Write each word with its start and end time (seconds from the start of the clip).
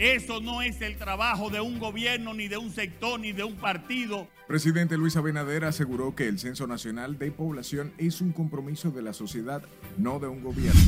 Eso 0.00 0.40
no 0.40 0.62
es 0.62 0.80
el 0.80 0.96
trabajo 0.96 1.50
de 1.50 1.60
un 1.60 1.78
gobierno, 1.78 2.32
ni 2.32 2.48
de 2.48 2.56
un 2.56 2.70
sector, 2.70 3.20
ni 3.20 3.32
de 3.32 3.44
un 3.44 3.56
partido. 3.56 4.26
Presidente 4.48 4.96
Luis 4.96 5.14
Abinader 5.14 5.66
aseguró 5.66 6.14
que 6.14 6.26
el 6.26 6.38
Censo 6.38 6.66
Nacional 6.66 7.18
de 7.18 7.30
Población 7.30 7.92
es 7.98 8.22
un 8.22 8.32
compromiso 8.32 8.90
de 8.90 9.02
la 9.02 9.12
sociedad, 9.12 9.62
no 9.98 10.18
de 10.18 10.26
un 10.26 10.42
gobierno. 10.42 10.80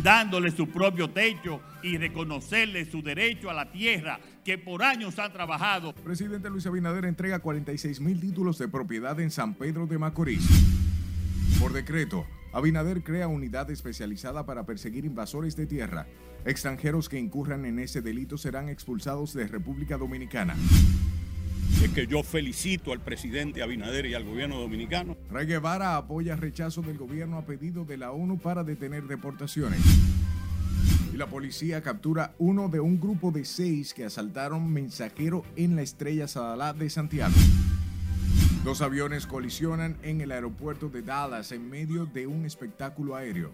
Dándole 0.00 0.52
su 0.52 0.68
propio 0.68 1.10
techo 1.10 1.60
y 1.82 1.98
reconocerle 1.98 2.88
su 2.88 3.02
derecho 3.02 3.50
a 3.50 3.54
la 3.54 3.72
tierra 3.72 4.20
que 4.44 4.58
por 4.58 4.84
años 4.84 5.18
han 5.18 5.32
trabajado. 5.32 5.92
Presidente 5.92 6.50
Luis 6.50 6.66
Abinader 6.66 7.04
entrega 7.04 7.40
46 7.40 7.98
mil 7.98 8.20
títulos 8.20 8.58
de 8.58 8.68
propiedad 8.68 9.18
en 9.18 9.32
San 9.32 9.54
Pedro 9.54 9.88
de 9.88 9.98
Macorís. 9.98 10.46
Por 11.58 11.72
decreto, 11.72 12.24
Abinader 12.52 13.02
crea 13.02 13.26
unidad 13.26 13.68
especializada 13.72 14.46
para 14.46 14.64
perseguir 14.64 15.04
invasores 15.04 15.56
de 15.56 15.66
tierra. 15.66 16.06
Extranjeros 16.44 17.08
que 17.08 17.18
incurran 17.18 17.64
en 17.64 17.78
ese 17.78 18.00
delito 18.00 18.38
serán 18.38 18.68
expulsados 18.68 19.34
de 19.34 19.46
República 19.46 19.96
Dominicana. 19.98 20.54
Es 21.82 21.90
que 21.90 22.06
yo 22.06 22.22
felicito 22.22 22.92
al 22.92 23.00
presidente 23.00 23.62
Abinader 23.62 24.06
y 24.06 24.14
al 24.14 24.24
gobierno 24.24 24.58
dominicano. 24.58 25.16
Ray 25.30 25.46
Guevara 25.46 25.96
apoya 25.96 26.34
rechazo 26.34 26.82
del 26.82 26.98
gobierno 26.98 27.38
a 27.38 27.46
pedido 27.46 27.84
de 27.84 27.96
la 27.96 28.10
ONU 28.10 28.38
para 28.38 28.64
detener 28.64 29.04
deportaciones. 29.04 29.80
Y 31.12 31.16
la 31.16 31.26
policía 31.26 31.82
captura 31.82 32.34
uno 32.38 32.68
de 32.68 32.80
un 32.80 32.98
grupo 32.98 33.30
de 33.30 33.44
seis 33.44 33.94
que 33.94 34.04
asaltaron 34.04 34.72
mensajero 34.72 35.44
en 35.56 35.76
la 35.76 35.82
estrella 35.82 36.26
Sadalá 36.26 36.72
de 36.72 36.90
Santiago. 36.90 37.34
Dos 38.64 38.82
aviones 38.82 39.26
colisionan 39.26 39.96
en 40.02 40.20
el 40.20 40.32
aeropuerto 40.32 40.88
de 40.88 41.02
Dallas 41.02 41.52
en 41.52 41.70
medio 41.70 42.06
de 42.06 42.26
un 42.26 42.44
espectáculo 42.44 43.14
aéreo. 43.14 43.52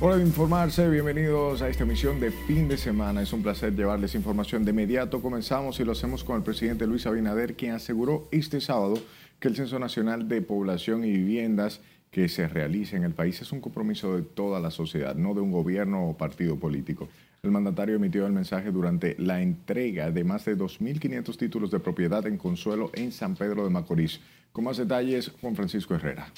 Hora 0.00 0.16
de 0.16 0.22
informarse, 0.22 0.88
bienvenidos 0.88 1.60
a 1.60 1.68
esta 1.68 1.82
emisión 1.82 2.20
de 2.20 2.30
fin 2.30 2.68
de 2.68 2.76
semana. 2.76 3.20
Es 3.20 3.32
un 3.32 3.42
placer 3.42 3.74
llevarles 3.74 4.14
información 4.14 4.64
de 4.64 4.70
inmediato. 4.70 5.20
Comenzamos 5.20 5.80
y 5.80 5.84
lo 5.84 5.90
hacemos 5.90 6.22
con 6.22 6.36
el 6.36 6.44
presidente 6.44 6.86
Luis 6.86 7.04
Abinader, 7.04 7.56
quien 7.56 7.72
aseguró 7.72 8.28
este 8.30 8.60
sábado 8.60 8.94
que 9.40 9.48
el 9.48 9.56
Censo 9.56 9.80
Nacional 9.80 10.28
de 10.28 10.40
Población 10.40 11.04
y 11.04 11.10
Viviendas 11.10 11.80
que 12.12 12.28
se 12.28 12.46
realice 12.46 12.94
en 12.94 13.02
el 13.02 13.12
país 13.12 13.42
es 13.42 13.50
un 13.50 13.60
compromiso 13.60 14.14
de 14.14 14.22
toda 14.22 14.60
la 14.60 14.70
sociedad, 14.70 15.16
no 15.16 15.34
de 15.34 15.40
un 15.40 15.50
gobierno 15.50 16.08
o 16.08 16.16
partido 16.16 16.60
político. 16.60 17.08
El 17.42 17.50
mandatario 17.50 17.96
emitió 17.96 18.24
el 18.24 18.32
mensaje 18.32 18.70
durante 18.70 19.16
la 19.18 19.42
entrega 19.42 20.12
de 20.12 20.22
más 20.22 20.44
de 20.44 20.56
2.500 20.56 21.36
títulos 21.36 21.72
de 21.72 21.80
propiedad 21.80 22.24
en 22.28 22.38
Consuelo 22.38 22.92
en 22.94 23.10
San 23.10 23.34
Pedro 23.34 23.64
de 23.64 23.70
Macorís. 23.70 24.20
Con 24.52 24.62
más 24.62 24.76
detalles, 24.76 25.32
Juan 25.40 25.56
Francisco 25.56 25.96
Herrera. 25.96 26.32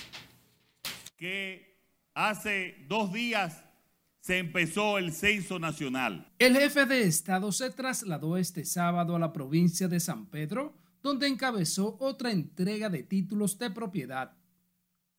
Hace 2.23 2.85
dos 2.87 3.15
días 3.15 3.65
se 4.21 4.37
empezó 4.37 4.99
el 4.99 5.11
censo 5.11 5.59
nacional. 5.59 6.31
El 6.39 6.55
jefe 6.55 6.85
de 6.85 7.05
Estado 7.05 7.51
se 7.51 7.71
trasladó 7.71 8.37
este 8.37 8.67
sábado 8.67 9.17
a 9.17 9.19
la 9.19 9.33
provincia 9.33 9.89
de 9.89 10.01
San 10.01 10.27
Pedro, 10.27 10.77
donde 11.03 11.29
encabezó 11.29 11.97
otra 11.99 12.31
entrega 12.31 12.91
de 12.91 13.05
títulos 13.05 13.59
de 13.59 13.71
propiedad. 13.71 14.37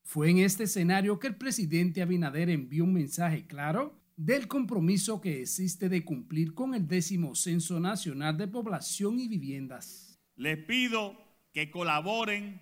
Fue 0.03 0.29
en 0.29 0.38
este 0.38 0.66
escenario 0.66 1.17
que 1.17 1.25
el 1.25 1.38
presidente 1.38 2.03
Abinader 2.03 2.52
envió 2.52 2.83
un 2.83 2.94
mensaje 2.94 3.47
claro 3.47 3.99
del 4.16 4.47
compromiso 4.47 5.22
que 5.22 5.41
existe 5.41 5.89
de 5.89 6.05
cumplir 6.05 6.53
con 6.53 6.75
el 6.75 6.88
décimo 6.88 7.33
Censo 7.33 7.79
Nacional 7.79 8.38
de 8.38 8.47
Población 8.47 9.19
y 9.19 9.27
Viviendas. 9.27 10.19
Les 10.35 10.63
pido 10.66 11.17
que 11.51 11.72
colaboren 11.72 12.61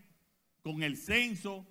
con 0.64 0.82
el 0.82 0.96
censo 0.96 1.68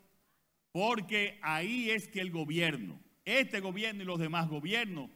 porque 0.79 1.41
ahí 1.43 1.91
es 1.91 2.07
que 2.07 2.21
el 2.21 2.31
gobierno, 2.31 3.01
este 3.25 3.59
gobierno 3.59 4.05
y 4.05 4.07
los 4.07 4.21
demás 4.21 4.47
gobiernos, 4.47 5.11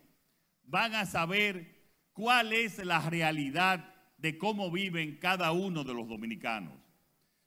van 0.65 0.93
a 0.97 1.07
saber 1.07 1.85
cuál 2.13 2.53
es 2.53 2.79
la 2.79 3.09
realidad 3.09 3.95
de 4.19 4.37
cómo 4.39 4.73
viven 4.73 5.19
cada 5.19 5.53
uno 5.53 5.85
de 5.85 5.95
los 5.95 6.09
dominicanos, 6.09 6.75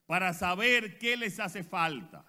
para 0.06 0.32
saber 0.32 0.98
qué 0.98 1.18
les 1.18 1.42
hace 1.42 1.62
falta, 1.62 2.26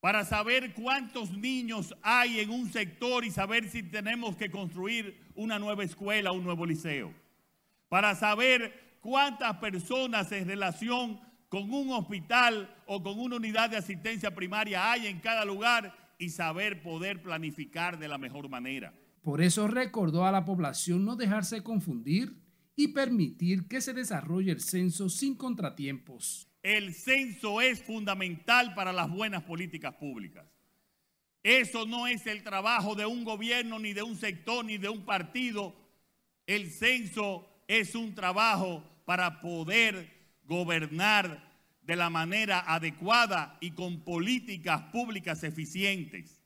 para 0.00 0.24
saber 0.24 0.72
cuántos 0.72 1.30
niños 1.30 1.94
hay 2.00 2.40
en 2.40 2.48
un 2.48 2.72
sector 2.72 3.26
y 3.26 3.30
saber 3.30 3.68
si 3.68 3.82
tenemos 3.82 4.34
que 4.34 4.50
construir 4.50 5.30
una 5.34 5.58
nueva 5.58 5.84
escuela, 5.84 6.32
un 6.32 6.44
nuevo 6.44 6.64
liceo, 6.64 7.12
para 7.90 8.14
saber 8.14 8.96
cuántas 9.02 9.58
personas 9.58 10.32
en 10.32 10.48
relación 10.48 11.27
con 11.48 11.72
un 11.72 11.90
hospital 11.92 12.74
o 12.86 13.02
con 13.02 13.18
una 13.18 13.36
unidad 13.36 13.70
de 13.70 13.76
asistencia 13.76 14.34
primaria 14.34 14.90
hay 14.90 15.06
en 15.06 15.20
cada 15.20 15.44
lugar 15.44 16.14
y 16.18 16.30
saber 16.30 16.82
poder 16.82 17.22
planificar 17.22 17.98
de 17.98 18.08
la 18.08 18.18
mejor 18.18 18.48
manera. 18.48 18.92
Por 19.22 19.40
eso 19.40 19.68
recordó 19.68 20.26
a 20.26 20.32
la 20.32 20.44
población 20.44 21.04
no 21.04 21.16
dejarse 21.16 21.62
confundir 21.62 22.36
y 22.76 22.88
permitir 22.88 23.66
que 23.66 23.80
se 23.80 23.92
desarrolle 23.92 24.52
el 24.52 24.60
censo 24.60 25.08
sin 25.08 25.36
contratiempos. 25.36 26.48
El 26.62 26.94
censo 26.94 27.60
es 27.60 27.82
fundamental 27.82 28.74
para 28.74 28.92
las 28.92 29.10
buenas 29.10 29.42
políticas 29.42 29.94
públicas. 29.94 30.46
Eso 31.42 31.86
no 31.86 32.06
es 32.06 32.26
el 32.26 32.42
trabajo 32.42 32.94
de 32.94 33.06
un 33.06 33.24
gobierno, 33.24 33.78
ni 33.78 33.92
de 33.92 34.02
un 34.02 34.16
sector, 34.16 34.64
ni 34.64 34.76
de 34.76 34.88
un 34.88 35.04
partido. 35.04 35.74
El 36.46 36.70
censo 36.70 37.48
es 37.68 37.94
un 37.94 38.14
trabajo 38.14 38.84
para 39.04 39.40
poder 39.40 40.17
gobernar 40.48 41.46
de 41.82 41.94
la 41.96 42.10
manera 42.10 42.64
adecuada 42.66 43.56
y 43.60 43.70
con 43.70 44.00
políticas 44.00 44.82
públicas 44.90 45.44
eficientes. 45.44 46.42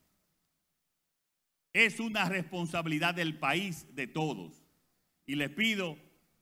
Es 1.72 2.00
una 2.00 2.28
responsabilidad 2.28 3.14
del 3.14 3.38
país 3.38 3.86
de 3.94 4.06
todos. 4.06 4.62
Y 5.24 5.36
les 5.36 5.50
pido 5.50 5.96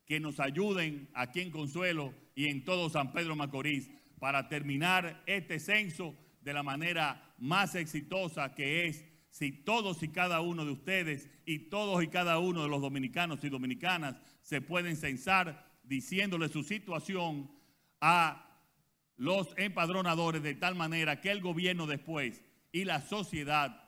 que 0.06 0.19
nos 0.19 0.41
ayuden 0.41 1.09
aquí 1.15 1.41
en 1.41 1.50
Consuelo 1.50 2.12
y 2.34 2.48
en 2.48 2.65
todo 2.65 2.91
San 2.91 3.12
Pedro 3.12 3.37
Macorís 3.37 3.88
para 4.19 4.48
terminar 4.48 5.22
este 5.27 5.60
censo 5.60 6.16
de 6.41 6.53
la 6.53 6.62
manera 6.62 7.34
más 7.38 7.75
exitosa 7.75 8.54
que 8.54 8.87
es 8.87 9.04
si 9.31 9.53
todos 9.53 10.03
y 10.03 10.09
cada 10.09 10.41
uno 10.41 10.65
de 10.65 10.72
ustedes 10.72 11.28
y 11.47 11.71
todos 11.71 12.03
y 12.03 12.09
cada 12.09 12.38
uno 12.38 12.62
de 12.62 12.69
los 12.69 12.82
dominicanos 12.82 13.44
y 13.44 13.48
dominicanas 13.48 14.21
se 14.42 14.60
pueden 14.60 14.97
censar 14.97 15.70
diciéndole 15.91 16.49
su 16.49 16.62
situación 16.62 17.51
a 18.01 18.47
los 19.17 19.49
empadronadores 19.56 20.41
de 20.41 20.55
tal 20.55 20.77
manera 20.77 21.21
que 21.21 21.33
el 21.33 21.43
gobierno 21.43 21.89
después 21.89 22.41
y 22.71 22.84
la 22.84 23.03
sociedad 23.03 23.83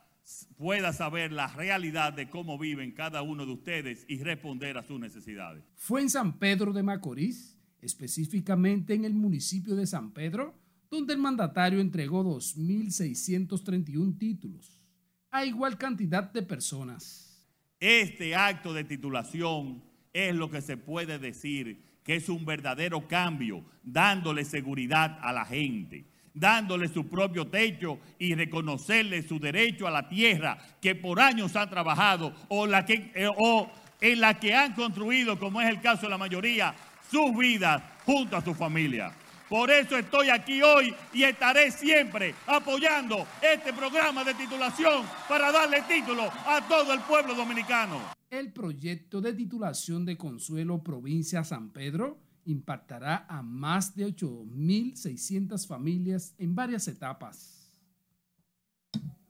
pueda 0.57 0.93
saber 0.93 1.33
la 1.33 1.47
realidad 1.47 2.13
de 2.13 2.29
cómo 2.29 2.59
viven 2.59 2.91
cada 2.91 3.23
uno 3.23 3.47
de 3.47 3.53
ustedes 3.53 4.05
y 4.09 4.19
responder 4.19 4.77
a 4.77 4.83
sus 4.83 4.99
necesidades. 4.99 5.63
Fue 5.77 6.01
en 6.01 6.11
San 6.11 6.41
Pedro 6.41 6.73
de 6.73 6.83
Macorís, 6.83 7.57
específicamente 7.81 8.95
en 8.95 9.05
el 9.05 9.15
municipio 9.15 9.77
de 9.77 9.87
San 9.87 10.13
Pedro, 10.13 10.59
donde 10.91 11.15
el 11.15 11.21
mandatario 11.21 11.81
entregó 11.81 12.25
2.631 12.25 14.19
títulos 14.19 14.83
a 15.31 15.47
igual 15.47 15.79
cantidad 15.79 16.31
de 16.33 16.43
personas. 16.43 17.49
Este 17.79 18.35
acto 18.35 18.75
de 18.75 18.83
titulación 18.85 19.83
es 20.13 20.35
lo 20.35 20.51
que 20.51 20.61
se 20.61 20.77
puede 20.77 21.19
decir 21.19 21.92
que 22.05 22.17
es 22.17 22.29
un 22.29 22.45
verdadero 22.45 23.07
cambio, 23.07 23.65
dándole 23.83 24.45
seguridad 24.45 25.19
a 25.23 25.33
la 25.33 25.45
gente, 25.45 26.05
dándole 26.35 26.89
su 26.89 27.09
propio 27.09 27.47
techo 27.47 27.99
y 28.19 28.35
reconocerle 28.35 29.23
su 29.23 29.39
derecho 29.39 29.87
a 29.87 29.91
la 29.91 30.09
tierra 30.09 30.59
que 30.81 30.95
por 30.95 31.21
años 31.21 31.55
han 31.57 31.71
trabajado 31.71 32.35
o, 32.49 32.67
la 32.67 32.85
que, 32.85 33.13
eh, 33.15 33.29
o 33.37 33.71
en 34.01 34.21
la 34.21 34.39
que 34.39 34.55
han 34.55 34.75
construido, 34.75 35.39
como 35.39 35.61
es 35.61 35.69
el 35.69 35.81
caso 35.81 36.03
de 36.03 36.11
la 36.11 36.19
mayoría, 36.19 36.75
sus 37.11 37.37
vidas 37.37 37.83
junto 38.05 38.37
a 38.37 38.43
su 38.43 38.55
familia. 38.55 39.13
Por 39.49 39.71
eso 39.71 39.99
estoy 39.99 40.31
aquí 40.31 40.63
hoy 40.63 40.95
y 41.13 41.25
estaré 41.25 41.71
siempre 41.71 42.35
apoyando 42.47 43.27
este 43.43 43.73
programa 43.75 44.25
de 44.25 44.33
titulación 44.33 45.05
para 45.29 45.53
darle 45.53 45.83
título 45.83 46.25
a 46.25 46.63
todo 46.67 46.95
el 46.95 47.01
pueblo 47.01 47.35
dominicano. 47.35 48.22
El 48.33 48.51
proyecto 48.51 49.21
de 49.21 49.35
titulación 49.35 50.07
de 50.07 50.17
Consuelo 50.17 50.83
Provincia 50.83 51.45
San 51.45 51.69
Pedro 51.69 52.17
impactará 52.47 53.27
a 53.29 53.43
más 53.43 53.95
de 53.95 54.07
8.600 54.07 55.67
familias 55.67 56.35
en 56.39 56.55
varias 56.55 56.89
etapas. 56.89 57.71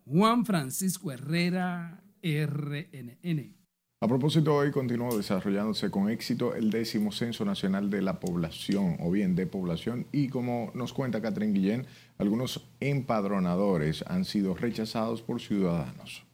Juan 0.06 0.46
Francisco 0.46 1.10
Herrera, 1.10 2.00
RNN. 2.22 3.56
A 4.02 4.06
propósito, 4.06 4.54
hoy 4.54 4.70
continúa 4.70 5.16
desarrollándose 5.16 5.90
con 5.90 6.08
éxito 6.08 6.54
el 6.54 6.70
décimo 6.70 7.10
Censo 7.10 7.44
Nacional 7.44 7.90
de 7.90 8.02
la 8.02 8.20
Población, 8.20 8.98
o 9.00 9.10
bien 9.10 9.34
de 9.34 9.48
población, 9.48 10.06
y 10.12 10.28
como 10.28 10.70
nos 10.74 10.92
cuenta 10.92 11.20
Catherine 11.20 11.52
Guillén, 11.52 11.86
algunos 12.18 12.68
empadronadores 12.78 14.04
han 14.06 14.24
sido 14.24 14.54
rechazados 14.54 15.22
por 15.22 15.40
ciudadanos 15.40 16.24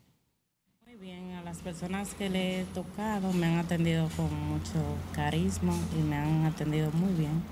las 1.49 1.63
personas 1.63 2.13
que 2.13 2.29
le 2.29 2.61
he 2.61 2.65
tocado 2.75 3.33
me 3.33 3.47
han 3.47 3.57
atendido 3.57 4.11
con 4.17 4.27
mucho 4.51 4.79
carisma 5.13 5.73
y 5.99 6.03
me 6.03 6.15
han 6.15 6.45
atendido 6.45 6.91
muy 6.93 7.15
bien. 7.15 7.43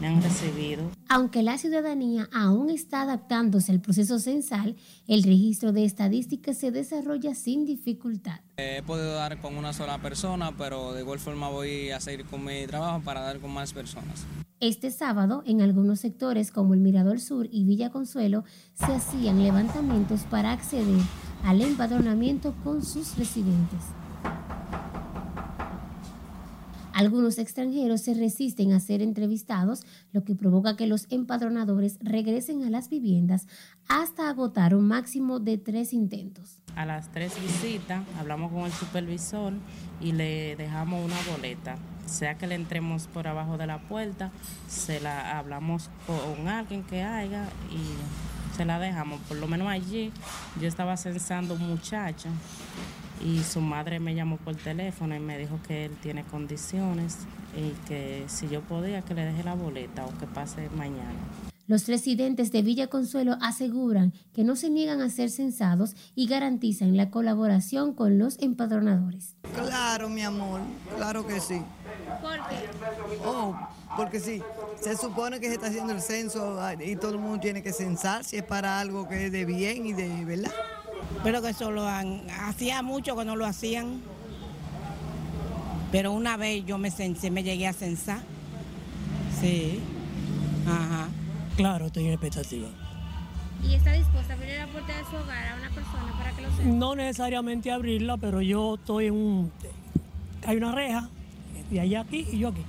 me 0.00 0.06
han 0.06 0.22
recibido. 0.22 0.92
Aunque 1.08 1.42
la 1.42 1.58
ciudadanía 1.58 2.28
aún 2.32 2.70
está 2.70 3.02
adaptándose 3.02 3.72
al 3.72 3.80
proceso 3.80 4.20
censal, 4.20 4.76
el 5.08 5.24
registro 5.24 5.72
de 5.72 5.84
estadísticas 5.84 6.56
se 6.56 6.70
desarrolla 6.70 7.34
sin 7.34 7.66
dificultad. 7.66 8.38
He 8.58 8.84
podido 8.86 9.14
dar 9.14 9.40
con 9.40 9.56
una 9.56 9.72
sola 9.72 9.98
persona, 10.00 10.56
pero 10.56 10.92
de 10.92 11.00
igual 11.00 11.18
forma 11.18 11.48
voy 11.48 11.90
a 11.90 11.98
seguir 11.98 12.26
con 12.26 12.44
mi 12.44 12.64
trabajo 12.68 13.00
para 13.00 13.22
dar 13.22 13.40
con 13.40 13.50
más 13.50 13.72
personas. 13.72 14.24
Este 14.60 14.92
sábado, 14.92 15.42
en 15.46 15.62
algunos 15.62 15.98
sectores 15.98 16.52
como 16.52 16.74
el 16.74 16.80
Mirador 16.80 17.18
Sur 17.18 17.48
y 17.50 17.64
Villa 17.64 17.90
Consuelo, 17.90 18.44
se 18.74 18.86
hacían 18.86 19.42
levantamientos 19.42 20.22
para 20.30 20.52
acceder 20.52 21.02
al 21.44 21.60
empadronamiento 21.62 22.54
con 22.64 22.84
sus 22.84 23.16
residentes. 23.16 23.80
Algunos 26.96 27.36
extranjeros 27.36 28.00
se 28.00 28.14
resisten 28.14 28.72
a 28.72 28.80
ser 28.80 29.02
entrevistados, 29.02 29.82
lo 30.12 30.24
que 30.24 30.34
provoca 30.34 30.78
que 30.78 30.86
los 30.86 31.06
empadronadores 31.10 31.98
regresen 32.00 32.64
a 32.64 32.70
las 32.70 32.88
viviendas 32.88 33.48
hasta 33.86 34.30
agotar 34.30 34.74
un 34.74 34.88
máximo 34.88 35.38
de 35.38 35.58
tres 35.58 35.92
intentos. 35.92 36.62
A 36.74 36.86
las 36.86 37.12
tres 37.12 37.34
visitas 37.38 38.02
hablamos 38.18 38.50
con 38.50 38.62
el 38.62 38.72
supervisor 38.72 39.52
y 40.00 40.12
le 40.12 40.56
dejamos 40.56 41.04
una 41.04 41.16
boleta. 41.30 41.76
Sea 42.06 42.38
que 42.38 42.46
le 42.46 42.54
entremos 42.54 43.08
por 43.08 43.28
abajo 43.28 43.58
de 43.58 43.66
la 43.66 43.78
puerta, 43.78 44.32
se 44.66 44.98
la 44.98 45.38
hablamos 45.38 45.90
con 46.06 46.48
alguien 46.48 46.82
que 46.82 47.02
haya 47.02 47.44
y 47.70 48.35
se 48.56 48.64
la 48.64 48.78
dejamos. 48.78 49.20
Por 49.22 49.36
lo 49.36 49.46
menos 49.46 49.68
allí 49.68 50.12
yo 50.60 50.66
estaba 50.66 50.96
censando 50.96 51.54
un 51.54 51.68
muchacho 51.68 52.28
y 53.24 53.42
su 53.42 53.60
madre 53.60 54.00
me 54.00 54.14
llamó 54.14 54.36
por 54.38 54.56
teléfono 54.56 55.14
y 55.14 55.20
me 55.20 55.38
dijo 55.38 55.60
que 55.66 55.86
él 55.86 55.96
tiene 56.02 56.24
condiciones 56.24 57.18
y 57.56 57.70
que 57.86 58.24
si 58.28 58.48
yo 58.48 58.62
podía 58.62 59.02
que 59.02 59.14
le 59.14 59.24
deje 59.24 59.42
la 59.44 59.54
boleta 59.54 60.06
o 60.06 60.18
que 60.18 60.26
pase 60.26 60.68
mañana. 60.76 61.14
Los 61.66 61.88
residentes 61.88 62.52
de 62.52 62.62
Villa 62.62 62.86
Consuelo 62.86 63.36
aseguran 63.40 64.12
que 64.32 64.44
no 64.44 64.54
se 64.54 64.70
niegan 64.70 65.00
a 65.00 65.10
ser 65.10 65.30
censados 65.30 65.96
y 66.14 66.28
garantizan 66.28 66.96
la 66.96 67.10
colaboración 67.10 67.92
con 67.92 68.18
los 68.18 68.38
empadronadores. 68.40 69.34
Claro, 69.52 70.08
mi 70.08 70.22
amor, 70.22 70.60
claro 70.96 71.26
que 71.26 71.40
sí. 71.40 71.60
¿Por 72.20 72.36
qué? 72.48 72.68
Oh, 73.24 73.56
porque 73.96 74.20
sí, 74.20 74.42
se 74.80 74.96
supone 74.96 75.40
que 75.40 75.48
se 75.48 75.54
está 75.54 75.66
haciendo 75.66 75.92
el 75.92 76.00
censo 76.00 76.58
y 76.80 76.96
todo 76.96 77.12
el 77.12 77.18
mundo 77.18 77.40
tiene 77.40 77.62
que 77.62 77.72
censar 77.72 78.24
si 78.24 78.36
es 78.36 78.42
para 78.42 78.80
algo 78.80 79.08
que 79.08 79.26
es 79.26 79.32
de 79.32 79.44
bien 79.44 79.86
y 79.86 79.92
de 79.92 80.24
verdad. 80.24 80.52
Pero 81.22 81.42
que 81.42 81.50
eso 81.50 81.70
lo 81.70 81.86
han, 81.86 82.28
hacía 82.30 82.82
mucho 82.82 83.16
que 83.16 83.24
no 83.24 83.36
lo 83.36 83.46
hacían. 83.46 84.02
Pero 85.92 86.12
una 86.12 86.36
vez 86.36 86.64
yo 86.66 86.78
me 86.78 86.90
censé, 86.90 87.30
me 87.30 87.42
llegué 87.42 87.66
a 87.66 87.72
censar. 87.72 88.20
Sí. 89.40 89.80
Ajá. 90.66 91.08
Claro, 91.56 91.86
estoy 91.86 92.06
en 92.06 92.12
expectativa. 92.12 92.68
¿Y 93.62 93.74
está 93.74 93.92
dispuesta 93.92 94.34
a 94.34 94.36
abrir 94.36 94.58
la 94.58 94.66
puerta 94.66 94.96
de 94.96 95.04
su 95.04 95.16
hogar 95.16 95.52
a 95.52 95.56
una 95.56 95.70
persona 95.70 96.12
para 96.18 96.32
que 96.32 96.42
lo 96.42 96.50
sepa? 96.50 96.64
No 96.64 96.94
necesariamente 96.94 97.70
abrirla, 97.70 98.16
pero 98.16 98.42
yo 98.42 98.74
estoy 98.74 99.06
en 99.06 99.14
un... 99.14 99.52
Hay 100.46 100.56
una 100.58 100.72
reja, 100.72 101.08
de 101.70 101.80
allá 101.80 102.00
aquí 102.00 102.26
y 102.32 102.38
yo 102.38 102.48
aquí. 102.48 102.62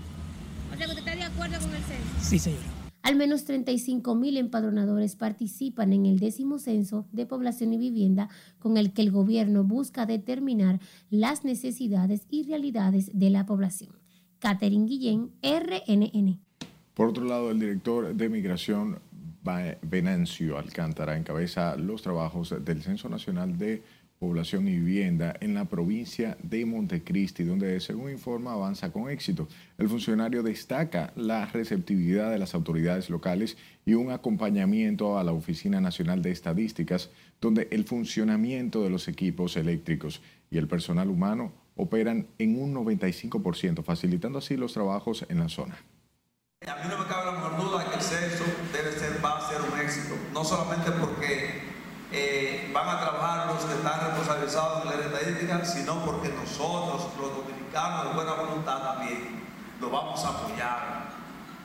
O 0.73 0.77
sea, 0.77 0.85
que 0.85 0.91
usted 0.91 0.99
está 0.99 1.15
de 1.15 1.23
acuerdo 1.23 1.59
con 1.59 1.75
el 1.75 1.83
censo. 1.83 2.03
Sí, 2.21 2.39
señora. 2.39 2.63
Al 3.03 3.15
menos 3.15 3.45
35 3.45 4.15
mil 4.15 4.35
empadronadores 4.35 5.15
participan 5.15 5.93
en 5.93 6.05
el 6.05 6.19
décimo 6.19 6.59
censo 6.59 7.07
de 7.13 7.25
población 7.25 7.71
y 7.71 7.77
vivienda 7.77 8.27
con 8.59 8.75
el 8.75 8.91
que 8.91 9.01
el 9.01 9.11
gobierno 9.11 9.63
busca 9.63 10.05
determinar 10.05 10.81
las 11.09 11.45
necesidades 11.45 12.27
y 12.29 12.43
realidades 12.43 13.09
de 13.13 13.29
la 13.29 13.45
población. 13.45 13.91
Catherine 14.39 14.85
Guillén, 14.85 15.31
RNN. 15.41 16.39
Por 16.93 17.07
otro 17.07 17.23
lado, 17.23 17.51
el 17.51 17.59
director 17.59 18.13
de 18.13 18.27
Migración, 18.27 18.99
Venancio 19.83 20.57
Alcántara, 20.57 21.15
encabeza 21.15 21.77
los 21.77 22.01
trabajos 22.01 22.53
del 22.65 22.81
Censo 22.81 23.07
Nacional 23.07 23.57
de 23.57 23.83
Población 24.19 24.67
y 24.67 24.77
Vivienda 24.77 25.35
en 25.39 25.53
la 25.53 25.65
provincia 25.65 26.37
de 26.41 26.65
Montecristi, 26.65 27.43
donde, 27.43 27.79
según 27.79 28.11
informa, 28.11 28.53
avanza 28.53 28.91
con 28.91 29.09
éxito. 29.09 29.47
El 29.77 29.89
funcionario 29.89 30.43
destaca 30.43 31.13
la 31.15 31.45
receptividad 31.45 32.31
de 32.31 32.39
las 32.39 32.55
autoridades 32.55 33.09
locales 33.09 33.57
y 33.85 33.93
un 33.93 34.11
acompañamiento 34.11 35.17
a 35.17 35.23
la 35.23 35.33
Oficina 35.33 35.79
Nacional 35.79 36.21
de 36.21 36.31
Estadísticas, 36.31 37.09
donde 37.39 37.67
el 37.71 37.83
funcionamiento 37.83 38.83
de 38.83 38.89
los 38.89 39.07
equipos 39.07 39.55
eléctricos 39.57 40.21
y 40.49 40.57
el 40.57 40.67
personal 40.67 41.09
humano 41.09 41.51
operan 41.75 42.27
en 42.39 42.59
un 42.59 42.73
95%, 42.73 43.83
facilitando 43.83 44.39
así 44.39 44.57
los 44.57 44.73
trabajos 44.73 45.25
en 45.29 45.39
la 45.39 45.49
zona. 45.49 45.77
A 46.65 46.75
mí 46.83 46.89
no 46.89 46.97
me 46.97 47.05
cabe 47.05 47.25
la 47.27 47.31
menor 47.33 47.55
duda 47.57 47.87
que 47.87 47.95
el 47.95 48.01
censo 48.01 48.43
debe 48.73 48.91
ser, 48.91 49.23
va 49.23 49.37
a 49.37 49.47
ser 49.47 49.61
un 49.61 49.79
éxito, 49.79 50.15
no 50.33 50.43
solamente 50.43 50.89
porque 50.99 51.66
eh, 52.11 52.71
van 52.73 52.87
a 52.87 52.99
trabajar 53.01 53.47
los 53.47 53.65
que 53.65 53.73
están 53.73 53.99
responsabilizados 53.99 54.83
en 54.83 54.99
la 54.99 55.05
estadística, 55.05 55.65
sino 55.65 56.05
porque 56.05 56.29
nosotros, 56.29 57.07
los 57.19 57.35
dominicanos 57.35 58.05
de 58.05 58.13
buena 58.13 58.33
voluntad 58.33 58.81
también, 58.81 59.43
lo 59.81 59.89
vamos 59.89 60.23
a 60.23 60.29
apoyar 60.29 61.07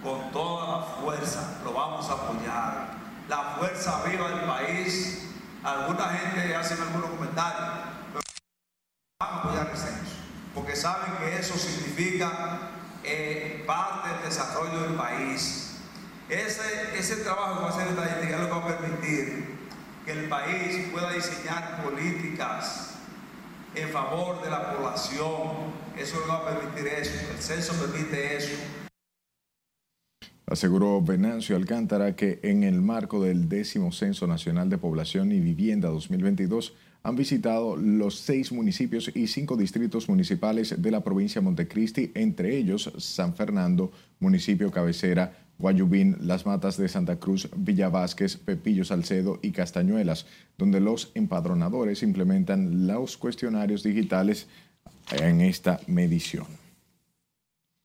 con 0.02 0.32
toda 0.32 0.78
la 0.78 0.82
fuerza, 0.84 1.60
lo 1.64 1.72
vamos 1.72 2.08
a 2.10 2.14
apoyar. 2.14 3.02
La 3.28 3.54
fuerza 3.56 4.02
viva 4.04 4.28
del 4.30 4.40
país, 4.40 5.28
alguna 5.62 6.06
gente 6.08 6.56
hace 6.56 6.74
algunos 6.74 7.10
comentarios, 7.10 7.70
pero 8.12 8.20
van 9.20 9.30
a 9.30 9.38
apoyar 9.38 9.70
el 9.70 9.78
censo, 9.78 10.16
porque 10.54 10.74
saben 10.74 11.16
que 11.18 11.38
eso 11.38 11.56
significa 11.56 12.58
eh, 13.04 13.62
parte 13.64 14.08
del 14.08 14.22
desarrollo 14.24 14.80
del 14.80 14.94
país. 14.94 15.76
Ese, 16.28 16.98
ese 16.98 17.16
trabajo 17.16 17.58
que 17.58 17.62
va 17.62 17.68
a 17.68 17.70
hacer 17.70 17.88
estadística 17.88 18.36
es 18.36 18.40
lo 18.42 18.50
va 18.50 18.56
a 18.56 18.66
permitir 18.66 19.61
que 20.04 20.12
el 20.12 20.28
país 20.28 20.88
pueda 20.92 21.12
diseñar 21.12 21.82
políticas 21.82 22.94
en 23.74 23.88
favor 23.88 24.42
de 24.42 24.50
la 24.50 24.74
población. 24.74 25.72
Eso 25.96 26.20
no 26.20 26.28
va 26.28 26.38
a 26.38 26.58
permitir 26.58 26.88
eso. 26.88 27.12
El 27.32 27.38
censo 27.38 27.72
permite 27.74 28.36
eso. 28.36 28.56
Aseguró 30.46 31.00
Venancio 31.00 31.56
Alcántara 31.56 32.14
que 32.14 32.40
en 32.42 32.62
el 32.62 32.82
marco 32.82 33.22
del 33.22 33.48
décimo 33.48 33.92
Censo 33.92 34.26
Nacional 34.26 34.68
de 34.68 34.76
Población 34.76 35.32
y 35.32 35.40
Vivienda 35.40 35.88
2022 35.88 36.74
han 37.04 37.16
visitado 37.16 37.76
los 37.76 38.18
seis 38.18 38.52
municipios 38.52 39.10
y 39.14 39.26
cinco 39.26 39.56
distritos 39.56 40.08
municipales 40.08 40.80
de 40.80 40.90
la 40.90 41.02
provincia 41.02 41.40
de 41.40 41.46
Montecristi, 41.46 42.12
entre 42.14 42.56
ellos 42.56 42.92
San 42.98 43.34
Fernando, 43.34 43.90
municipio 44.20 44.70
cabecera, 44.70 45.41
Guayubín, 45.58 46.16
Las 46.20 46.46
Matas 46.46 46.76
de 46.76 46.88
Santa 46.88 47.16
Cruz, 47.16 47.48
Villa 47.56 47.88
Vázquez, 47.88 48.36
Pepillo 48.36 48.84
Salcedo 48.84 49.38
y 49.42 49.52
Castañuelas, 49.52 50.26
donde 50.58 50.80
los 50.80 51.12
empadronadores 51.14 52.02
implementan 52.02 52.86
los 52.86 53.16
cuestionarios 53.16 53.82
digitales 53.82 54.48
en 55.12 55.40
esta 55.40 55.80
medición. 55.86 56.46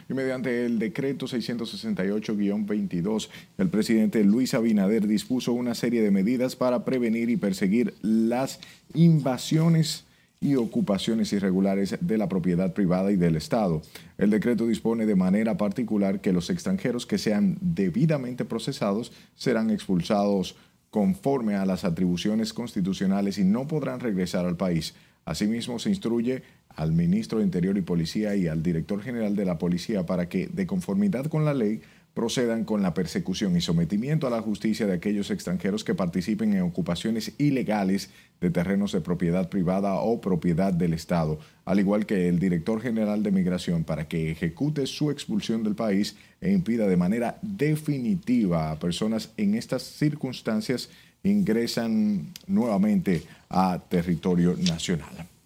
Y 0.10 0.14
mediante 0.14 0.66
el 0.66 0.80
decreto 0.80 1.28
668-22, 1.28 3.30
el 3.58 3.70
presidente 3.70 4.24
Luis 4.24 4.54
Abinader 4.54 5.06
dispuso 5.06 5.52
una 5.52 5.76
serie 5.76 6.02
de 6.02 6.12
medidas 6.12 6.56
para 6.56 6.86
prevenir 6.86 7.30
y 7.30 7.36
perseguir 7.36 7.94
las 8.02 8.62
invasiones 8.94 10.07
y 10.40 10.56
ocupaciones 10.56 11.34
irregulares 11.34 11.98
de 12.00 12.18
la 12.18 12.30
propiedad 12.30 12.74
privada 12.74 13.12
y 13.12 13.16
del 13.16 13.36
Estado. 13.36 13.82
El 14.18 14.30
decreto 14.30 14.68
dispone 14.68 15.06
de 15.06 15.16
manera 15.16 15.58
particular 15.58 16.22
que 16.22 16.34
los 16.34 16.50
extranjeros 16.50 17.06
que 17.06 17.18
sean 17.18 17.58
debidamente 17.62 18.46
procesados 18.46 19.12
serán 19.36 19.72
expulsados 19.72 20.56
conforme 20.90 21.56
a 21.56 21.66
las 21.66 21.84
atribuciones 21.84 22.54
constitucionales 22.54 23.38
y 23.38 23.44
no 23.44 23.68
podrán 23.68 24.00
regresar 24.00 24.46
al 24.46 24.58
país. 24.58 24.94
Asimismo, 25.26 25.80
se 25.80 25.90
instruye 25.90 26.44
al 26.70 26.94
ministro 26.94 27.40
de 27.40 27.46
Interior 27.46 27.78
y 27.78 27.82
Policía 27.82 28.36
y 28.36 28.48
al 28.48 28.64
director 28.64 29.02
general 29.02 29.36
de 29.36 29.46
la 29.46 29.58
Policía 29.58 30.06
para 30.06 30.30
que, 30.30 30.48
de 30.48 30.68
conformidad 30.68 31.26
con 31.26 31.44
la 31.44 31.54
ley, 31.54 31.82
procedan 32.18 32.64
con 32.64 32.82
la 32.82 32.96
persecución 32.96 33.56
y 33.56 33.62
sometimiento 33.62 34.26
a 34.26 34.32
la 34.32 34.42
justicia 34.42 34.88
de 34.88 34.94
aquellos 34.94 35.30
extranjeros 35.30 35.84
que 35.84 35.94
participen 35.94 36.52
en 36.56 36.64
ocupaciones 36.64 37.34
ilegales 37.38 38.10
de 38.42 38.50
terrenos 38.50 38.92
de 38.92 39.02
propiedad 39.02 39.50
privada 39.50 39.94
o 39.94 40.20
propiedad 40.20 40.74
del 40.74 40.96
Estado, 40.96 41.38
al 41.64 41.80
igual 41.80 42.08
que 42.08 42.28
el 42.28 42.40
director 42.40 42.82
general 42.82 43.22
de 43.22 43.30
Migración 43.30 43.84
para 43.84 44.08
que 44.08 44.32
ejecute 44.32 44.88
su 44.88 45.12
expulsión 45.12 45.64
del 45.64 45.76
país 45.76 46.16
e 46.42 46.52
impida 46.52 46.88
de 46.88 46.98
manera 46.98 47.38
definitiva 47.44 48.72
a 48.72 48.80
personas 48.80 49.30
en 49.38 49.54
estas 49.54 49.84
circunstancias 49.84 50.90
ingresan 51.22 52.34
nuevamente 52.48 53.22
a 53.48 53.80
territorio 53.88 54.56
nacional. 54.58 55.37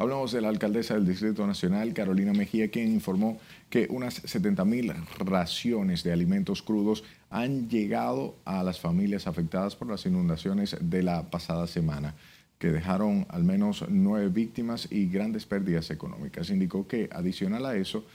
Hablamos 0.00 0.30
de 0.30 0.40
la 0.40 0.48
alcaldesa 0.48 0.94
del 0.94 1.08
Distrito 1.08 1.44
Nacional, 1.44 1.92
Carolina 1.92 2.32
Mejía, 2.32 2.70
quien 2.70 2.86
informó 2.86 3.40
que 3.68 3.88
unas 3.90 4.14
70 4.14 4.64
mil 4.64 4.92
raciones 5.18 6.04
de 6.04 6.12
alimentos 6.12 6.62
crudos 6.62 7.02
han 7.30 7.68
llegado 7.68 8.36
a 8.44 8.62
las 8.62 8.78
familias 8.78 9.26
afectadas 9.26 9.74
por 9.74 9.90
las 9.90 10.06
inundaciones 10.06 10.76
de 10.80 11.02
la 11.02 11.28
pasada 11.30 11.66
semana, 11.66 12.14
que 12.60 12.68
dejaron 12.68 13.26
al 13.28 13.42
menos 13.42 13.86
nueve 13.88 14.28
víctimas 14.28 14.86
y 14.88 15.08
grandes 15.08 15.46
pérdidas 15.46 15.90
económicas. 15.90 16.50
Indicó 16.50 16.86
que, 16.86 17.10
adicional 17.12 17.66
a 17.66 17.74
eso, 17.74 18.06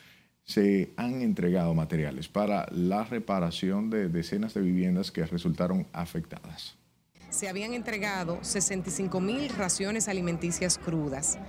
se 0.45 0.93
han 0.95 1.21
entregado 1.21 1.73
materiales 1.73 2.29
para 2.29 2.65
la 2.71 3.03
reparación 3.03 3.89
de 3.89 4.07
decenas 4.07 4.53
de 4.53 4.61
viviendas 4.61 5.11
que 5.11 5.25
resultaron 5.25 5.85
afectadas. 5.91 6.77
Se 7.33 7.49
habían 7.49 7.73
entregado 7.73 8.37
65 8.43 9.19
mil 9.19 9.49
raciones 9.49 10.07
alimenticias 10.07 10.77
crudas. 10.77 11.39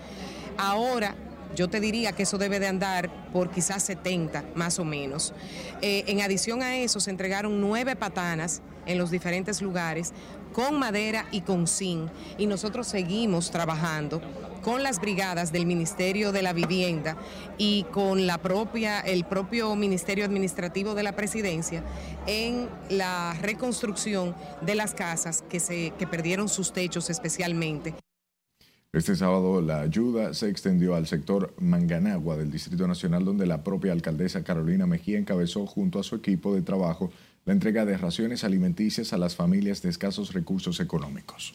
Ahora 0.56 1.14
yo 1.54 1.68
te 1.68 1.78
diría 1.78 2.12
que 2.12 2.22
eso 2.22 2.38
debe 2.38 2.58
de 2.58 2.68
andar 2.68 3.10
por 3.34 3.50
quizás 3.50 3.82
70 3.82 4.44
más 4.54 4.78
o 4.78 4.86
menos. 4.86 5.34
Eh, 5.82 6.04
en 6.06 6.22
adición 6.22 6.62
a 6.62 6.78
eso 6.78 7.00
se 7.00 7.10
entregaron 7.10 7.60
nueve 7.60 7.96
patanas 7.96 8.62
en 8.86 8.98
los 8.98 9.10
diferentes 9.10 9.62
lugares 9.62 10.12
con 10.52 10.78
madera 10.78 11.26
y 11.32 11.40
con 11.40 11.66
zinc 11.66 12.10
y 12.38 12.46
nosotros 12.46 12.86
seguimos 12.86 13.50
trabajando 13.50 14.20
con 14.62 14.82
las 14.82 15.00
brigadas 15.00 15.52
del 15.52 15.66
Ministerio 15.66 16.32
de 16.32 16.42
la 16.42 16.54
Vivienda 16.54 17.16
y 17.58 17.84
con 17.92 18.26
la 18.26 18.38
propia, 18.38 19.00
el 19.00 19.24
propio 19.24 19.76
Ministerio 19.76 20.24
Administrativo 20.24 20.94
de 20.94 21.02
la 21.02 21.12
Presidencia 21.12 21.84
en 22.26 22.68
la 22.88 23.36
reconstrucción 23.42 24.34
de 24.62 24.74
las 24.74 24.94
casas 24.94 25.44
que, 25.48 25.60
se, 25.60 25.92
que 25.98 26.06
perdieron 26.06 26.48
sus 26.48 26.72
techos 26.72 27.10
especialmente. 27.10 27.94
Este 28.94 29.16
sábado 29.16 29.60
la 29.60 29.80
ayuda 29.80 30.34
se 30.34 30.48
extendió 30.48 30.94
al 30.94 31.08
sector 31.08 31.52
Manganagua 31.58 32.36
del 32.36 32.52
Distrito 32.52 32.86
Nacional, 32.86 33.24
donde 33.24 33.44
la 33.44 33.64
propia 33.64 33.90
alcaldesa 33.90 34.44
Carolina 34.44 34.86
Mejía 34.86 35.18
encabezó 35.18 35.66
junto 35.66 35.98
a 35.98 36.04
su 36.04 36.14
equipo 36.14 36.54
de 36.54 36.62
trabajo 36.62 37.10
la 37.44 37.52
entrega 37.52 37.84
de 37.84 37.96
raciones 37.98 38.44
alimenticias 38.44 39.12
a 39.12 39.18
las 39.18 39.36
familias 39.36 39.82
de 39.82 39.90
escasos 39.90 40.32
recursos 40.32 40.80
económicos. 40.80 41.54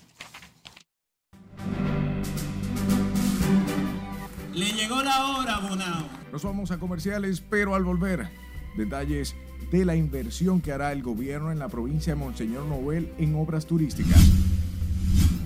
Le 4.53 4.71
llegó 4.73 5.01
la 5.01 5.25
hora, 5.25 5.59
Bonao. 5.59 6.05
Nos 6.31 6.43
vamos 6.43 6.71
a 6.71 6.77
comerciales, 6.77 7.41
pero 7.41 7.75
al 7.75 7.83
volver, 7.83 8.29
detalles 8.77 9.35
de 9.71 9.85
la 9.85 9.95
inversión 9.95 10.61
que 10.61 10.71
hará 10.71 10.91
el 10.91 11.01
gobierno 11.01 11.51
en 11.51 11.59
la 11.59 11.69
provincia 11.69 12.13
de 12.13 12.19
Monseñor 12.19 12.65
Noel 12.65 13.11
en 13.17 13.35
obras 13.35 13.65
turísticas. 13.65 14.19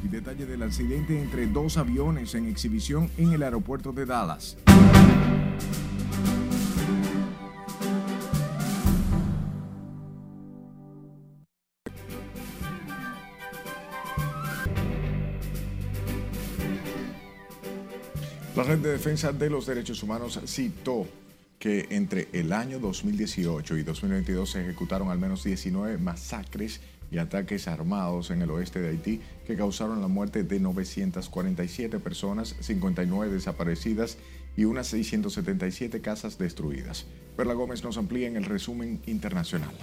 Y 0.03 0.07
detalle 0.09 0.45
del 0.45 0.63
accidente 0.63 1.21
entre 1.21 1.47
dos 1.47 1.77
aviones 1.77 2.35
en 2.35 2.47
exhibición 2.47 3.09
en 3.17 3.31
el 3.33 3.43
aeropuerto 3.43 3.93
de 3.93 4.05
Dallas. 4.05 4.57
La 18.63 18.70
Red 18.70 18.79
de 18.79 18.91
Defensa 18.93 19.34
de 19.34 19.50
los 19.50 19.65
Derechos 19.65 20.03
Humanos 20.03 20.39
citó 20.46 21.05
que 21.60 21.86
entre 21.89 22.29
el 22.32 22.53
año 22.53 22.79
2018 22.79 23.75
y 23.75 23.84
2022 23.84 24.50
se 24.50 24.62
ejecutaron 24.62 25.10
al 25.10 25.20
menos 25.20 25.43
19 25.43 25.98
masacres 25.98 26.79
y 27.12 27.17
ataques 27.17 27.67
armados 27.67 28.32
en 28.32 28.41
el 28.41 28.50
oeste 28.51 28.79
de 28.79 28.88
Haití 28.88 29.20
que 29.46 29.58
causaron 29.58 30.00
la 30.00 30.08
muerte 30.08 30.43
de 30.43 30.62
947 30.62 32.00
personas, 32.00 32.55
59 32.62 33.34
desaparecidas 33.34 34.17
y 34.55 34.63
unas 34.63 34.88
677 34.88 36.00
casas 36.00 36.38
destruidas. 36.38 37.05
Perla 37.36 37.55
Gómez 37.55 37.84
nos 37.84 37.98
amplía 37.98 38.29
en 38.29 38.38
el 38.38 38.46
resumen 38.46 39.01
internacional. 39.08 39.74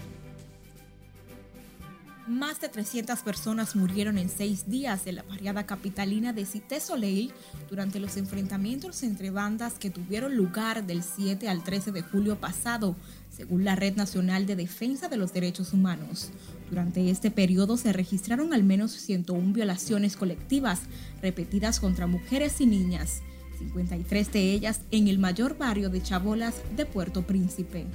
Más 2.27 2.61
de 2.61 2.69
300 2.69 3.21
personas 3.21 3.75
murieron 3.75 4.19
en 4.19 4.29
seis 4.29 4.69
días 4.69 5.07
en 5.07 5.17
la 5.17 5.23
variada 5.23 5.67
capitalina 5.67 6.33
de 6.33 6.45
Cité 6.45 6.79
Soleil 6.79 7.33
durante 7.69 7.99
los 7.99 8.17
enfrentamientos 8.17 9.03
entre 9.03 9.31
bandas 9.31 9.75
que 9.75 9.91
tuvieron 9.91 10.37
lugar 10.37 10.87
del 10.87 11.03
7 11.03 11.49
al 11.49 11.65
13 11.65 11.93
de 11.93 12.03
julio 12.03 12.39
pasado, 12.39 12.95
según 13.35 13.65
la 13.65 13.75
Red 13.75 13.97
Nacional 13.97 14.47
de 14.47 14.55
Defensa 14.55 15.09
de 15.09 15.17
los 15.17 15.33
Derechos 15.33 15.73
Humanos. 15.73 16.31
Durante 16.69 17.11
este 17.11 17.31
periodo 17.31 17.77
se 17.77 17.93
registraron 17.93 18.53
al 18.53 18.65
menos 18.65 18.93
101 18.93 19.53
violaciones 19.53 20.17
colectivas 20.17 20.83
repetidas 21.23 21.81
contra 21.81 22.07
mujeres 22.07 22.61
y 22.61 22.67
niñas, 22.67 23.23
53 23.59 24.33
de 24.33 24.53
ellas 24.53 24.83
en 24.91 25.09
el 25.09 25.19
mayor 25.19 25.59
barrio 25.59 25.91
de 25.91 26.03
Chabolas 26.03 26.55
de 26.77 26.87
Puerto 26.87 27.23
Príncipe. 27.23 27.87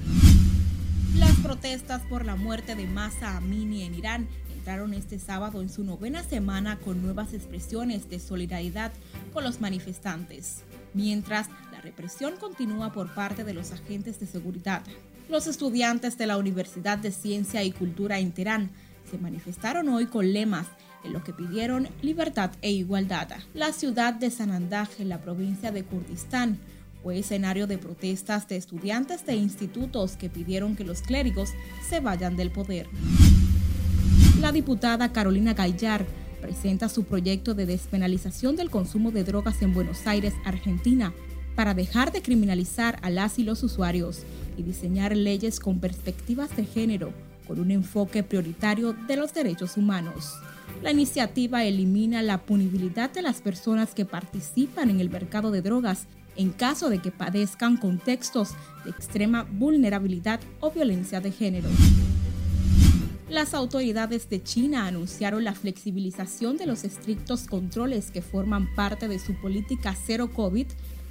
Las 1.18 1.34
protestas 1.36 2.02
por 2.10 2.26
la 2.26 2.36
muerte 2.36 2.74
de 2.74 2.86
Masa 2.86 3.38
Amini 3.38 3.84
en 3.84 3.94
Irán 3.94 4.28
entraron 4.54 4.92
este 4.92 5.18
sábado 5.18 5.62
en 5.62 5.70
su 5.70 5.82
novena 5.82 6.22
semana 6.22 6.78
con 6.78 7.00
nuevas 7.00 7.32
expresiones 7.32 8.10
de 8.10 8.20
solidaridad 8.20 8.92
con 9.32 9.42
los 9.42 9.62
manifestantes, 9.62 10.62
mientras 10.92 11.48
la 11.72 11.80
represión 11.80 12.34
continúa 12.38 12.92
por 12.92 13.14
parte 13.14 13.44
de 13.44 13.54
los 13.54 13.72
agentes 13.72 14.20
de 14.20 14.26
seguridad. 14.26 14.82
Los 15.30 15.46
estudiantes 15.46 16.18
de 16.18 16.26
la 16.26 16.36
Universidad 16.36 16.98
de 16.98 17.10
Ciencia 17.12 17.64
y 17.64 17.72
Cultura 17.72 18.18
en 18.18 18.32
Teherán 18.32 18.70
se 19.10 19.16
manifestaron 19.16 19.88
hoy 19.88 20.06
con 20.06 20.32
lemas 20.34 20.66
en 21.02 21.14
lo 21.14 21.24
que 21.24 21.32
pidieron 21.32 21.88
libertad 22.02 22.50
e 22.60 22.72
igualdad. 22.72 23.28
La 23.54 23.72
ciudad 23.72 24.12
de 24.12 24.30
Sanandaj, 24.30 24.90
en 24.98 25.08
la 25.08 25.22
provincia 25.22 25.72
de 25.72 25.82
Kurdistán, 25.82 26.58
fue 27.02 27.18
escenario 27.18 27.66
de 27.66 27.78
protestas 27.78 28.48
de 28.48 28.56
estudiantes 28.56 29.24
de 29.26 29.34
institutos 29.34 30.16
que 30.16 30.28
pidieron 30.28 30.76
que 30.76 30.84
los 30.84 31.02
clérigos 31.02 31.50
se 31.88 32.00
vayan 32.00 32.36
del 32.36 32.50
poder. 32.50 32.88
La 34.40 34.52
diputada 34.52 35.12
Carolina 35.12 35.54
Gallar 35.54 36.04
presenta 36.40 36.88
su 36.88 37.04
proyecto 37.04 37.54
de 37.54 37.66
despenalización 37.66 38.56
del 38.56 38.70
consumo 38.70 39.10
de 39.10 39.24
drogas 39.24 39.62
en 39.62 39.74
Buenos 39.74 40.06
Aires, 40.06 40.34
Argentina, 40.44 41.12
para 41.54 41.74
dejar 41.74 42.12
de 42.12 42.22
criminalizar 42.22 42.98
a 43.02 43.10
las 43.10 43.38
y 43.38 43.44
los 43.44 43.62
usuarios 43.62 44.22
y 44.56 44.62
diseñar 44.62 45.16
leyes 45.16 45.58
con 45.58 45.80
perspectivas 45.80 46.54
de 46.56 46.64
género, 46.64 47.12
con 47.46 47.58
un 47.60 47.70
enfoque 47.70 48.22
prioritario 48.22 48.92
de 48.92 49.16
los 49.16 49.32
derechos 49.32 49.76
humanos. 49.76 50.34
La 50.82 50.90
iniciativa 50.90 51.64
elimina 51.64 52.22
la 52.22 52.42
punibilidad 52.42 53.10
de 53.10 53.22
las 53.22 53.40
personas 53.40 53.94
que 53.94 54.04
participan 54.04 54.90
en 54.90 55.00
el 55.00 55.08
mercado 55.08 55.50
de 55.50 55.62
drogas 55.62 56.06
en 56.36 56.50
caso 56.50 56.90
de 56.90 57.00
que 57.00 57.10
padezcan 57.10 57.76
contextos 57.76 58.50
de 58.84 58.90
extrema 58.90 59.46
vulnerabilidad 59.50 60.40
o 60.60 60.70
violencia 60.70 61.20
de 61.20 61.32
género. 61.32 61.68
Las 63.28 63.54
autoridades 63.54 64.30
de 64.30 64.42
China 64.42 64.86
anunciaron 64.86 65.42
la 65.42 65.54
flexibilización 65.54 66.56
de 66.56 66.66
los 66.66 66.84
estrictos 66.84 67.48
controles 67.48 68.12
que 68.12 68.22
forman 68.22 68.72
parte 68.76 69.08
de 69.08 69.18
su 69.18 69.34
política 69.34 69.96
cero 70.06 70.30
COVID, 70.32 70.66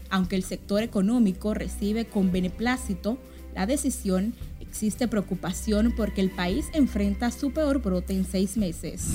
aunque 0.09 0.37
el 0.37 0.43
sector 0.43 0.81
económico 0.81 1.53
recibe 1.53 2.05
con 2.05 2.31
beneplácito 2.31 3.17
la 3.53 3.65
decisión, 3.65 4.33
existe 4.59 5.07
preocupación 5.07 5.93
porque 5.95 6.21
el 6.21 6.29
país 6.29 6.67
enfrenta 6.73 7.31
su 7.31 7.51
peor 7.51 7.81
brote 7.81 8.13
en 8.13 8.25
seis 8.25 8.57
meses. 8.57 9.07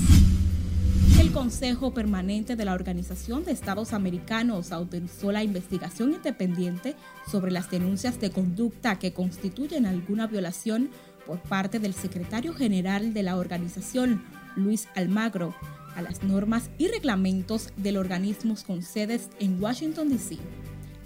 El 1.19 1.31
Consejo 1.31 1.93
Permanente 1.93 2.55
de 2.55 2.65
la 2.65 2.73
Organización 2.73 3.43
de 3.43 3.51
Estados 3.51 3.93
Americanos 3.93 4.71
autorizó 4.71 5.31
la 5.31 5.43
investigación 5.43 6.13
independiente 6.13 6.95
sobre 7.29 7.51
las 7.51 7.69
denuncias 7.69 8.19
de 8.19 8.31
conducta 8.31 8.99
que 8.99 9.13
constituyen 9.13 9.85
alguna 9.85 10.27
violación 10.27 10.89
por 11.25 11.39
parte 11.39 11.79
del 11.79 11.93
secretario 11.93 12.53
general 12.53 13.13
de 13.13 13.23
la 13.23 13.37
organización, 13.37 14.23
Luis 14.55 14.87
Almagro, 14.95 15.55
a 15.95 16.01
las 16.01 16.23
normas 16.23 16.69
y 16.77 16.87
reglamentos 16.87 17.69
del 17.77 17.97
organismo 17.97 18.55
con 18.65 18.81
sedes 18.81 19.29
en 19.39 19.61
Washington, 19.61 20.09
D.C. 20.09 20.37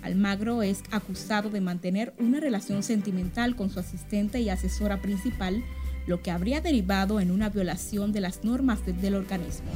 Almagro 0.02 0.62
es 0.62 0.84
acusado 0.92 1.50
de 1.50 1.62
mantener 1.62 2.14
una 2.20 2.40
relación 2.40 2.84
sentimental 2.84 3.56
con 3.56 3.72
su 3.72 3.80
asistente 3.80 4.40
y 4.40 4.50
asesora 4.50 5.02
principal, 5.02 5.64
lo 6.08 6.22
que 6.22 6.32
habría 6.32 6.62
derivado 6.62 7.20
en 7.20 7.32
una 7.32 7.50
violación 7.50 8.12
de 8.12 8.22
las 8.22 8.44
normas 8.44 8.80
del 8.86 9.16
organismo. 9.16 9.72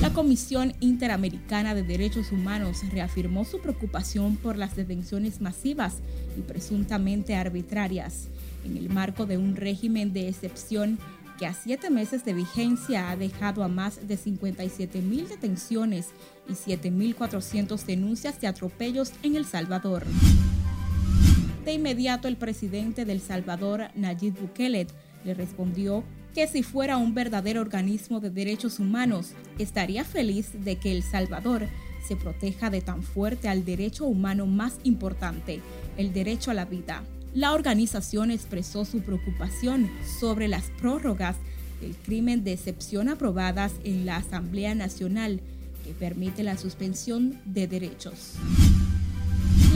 La 0.00 0.12
Comisión 0.12 0.74
Interamericana 0.80 1.74
de 1.74 1.84
Derechos 1.84 2.32
Humanos 2.32 2.78
reafirmó 2.90 3.44
su 3.44 3.60
preocupación 3.60 4.36
por 4.36 4.56
las 4.56 4.74
detenciones 4.74 5.40
masivas 5.40 5.98
y 6.36 6.40
presuntamente 6.40 7.36
arbitrarias 7.36 8.26
en 8.64 8.76
el 8.76 8.90
marco 8.90 9.26
de 9.26 9.38
un 9.38 9.54
régimen 9.54 10.12
de 10.12 10.28
excepción 10.28 10.98
que 11.38 11.46
a 11.46 11.54
siete 11.54 11.88
meses 11.90 12.24
de 12.24 12.34
vigencia 12.34 13.10
ha 13.10 13.16
dejado 13.16 13.62
a 13.62 13.68
más 13.68 14.06
de 14.06 14.16
57 14.16 15.00
mil 15.02 15.28
detenciones 15.28 16.08
y 16.48 16.52
7.400 16.52 17.84
denuncias 17.84 18.40
de 18.40 18.48
atropellos 18.48 19.12
en 19.22 19.36
El 19.36 19.44
Salvador. 19.44 20.04
De 21.64 21.72
inmediato, 21.72 22.26
el 22.26 22.36
presidente 22.36 23.04
del 23.04 23.20
Salvador, 23.20 23.88
Nayib 23.94 24.34
Bukele, 24.40 24.88
le 25.24 25.34
respondió 25.34 26.02
que 26.34 26.48
si 26.48 26.62
fuera 26.64 26.96
un 26.96 27.14
verdadero 27.14 27.60
organismo 27.60 28.18
de 28.18 28.30
derechos 28.30 28.80
humanos, 28.80 29.32
estaría 29.58 30.04
feliz 30.04 30.50
de 30.64 30.76
que 30.76 30.90
El 30.90 31.04
Salvador 31.04 31.68
se 32.06 32.16
proteja 32.16 32.68
de 32.68 32.80
tan 32.80 33.04
fuerte 33.04 33.48
al 33.48 33.64
derecho 33.64 34.06
humano 34.06 34.46
más 34.46 34.78
importante, 34.82 35.60
el 35.96 36.12
derecho 36.12 36.50
a 36.50 36.54
la 36.54 36.64
vida. 36.64 37.04
La 37.32 37.52
organización 37.52 38.32
expresó 38.32 38.84
su 38.84 39.00
preocupación 39.00 39.88
sobre 40.18 40.48
las 40.48 40.64
prórrogas 40.80 41.36
del 41.80 41.94
crimen 41.94 42.42
de 42.42 42.54
excepción 42.54 43.08
aprobadas 43.08 43.72
en 43.84 44.04
la 44.04 44.16
Asamblea 44.16 44.74
Nacional 44.74 45.40
que 45.84 45.92
permite 45.92 46.42
la 46.42 46.56
suspensión 46.56 47.40
de 47.44 47.66
derechos. 47.68 48.34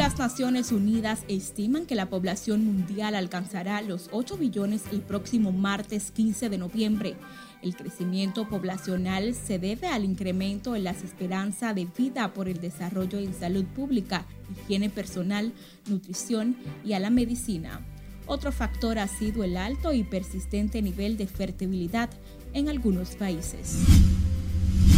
La 0.06 0.10
Las 0.10 0.20
Naciones 0.20 0.70
Unidas 0.70 1.24
estiman 1.26 1.84
que 1.84 1.96
la 1.96 2.08
población 2.08 2.64
mundial 2.64 3.16
alcanzará 3.16 3.82
los 3.82 4.08
8 4.12 4.36
billones 4.36 4.84
el 4.92 5.00
próximo 5.00 5.50
martes 5.50 6.12
15 6.12 6.48
de 6.48 6.58
noviembre. 6.58 7.16
El 7.60 7.74
crecimiento 7.74 8.48
poblacional 8.48 9.34
se 9.34 9.58
debe 9.58 9.88
al 9.88 10.04
incremento 10.04 10.76
en 10.76 10.84
las 10.84 11.02
esperanzas 11.02 11.74
de 11.74 11.88
vida 11.98 12.32
por 12.34 12.48
el 12.48 12.60
desarrollo 12.60 13.18
en 13.18 13.34
salud 13.34 13.64
pública, 13.64 14.24
higiene 14.52 14.90
personal, 14.90 15.52
nutrición 15.88 16.56
y 16.84 16.92
a 16.92 17.00
la 17.00 17.10
medicina. 17.10 17.80
Otro 18.26 18.52
factor 18.52 19.00
ha 19.00 19.08
sido 19.08 19.42
el 19.42 19.56
alto 19.56 19.92
y 19.92 20.04
persistente 20.04 20.82
nivel 20.82 21.16
de 21.16 21.26
fertilidad 21.26 22.10
en 22.52 22.68
algunos 22.68 23.16
países. 23.16 23.80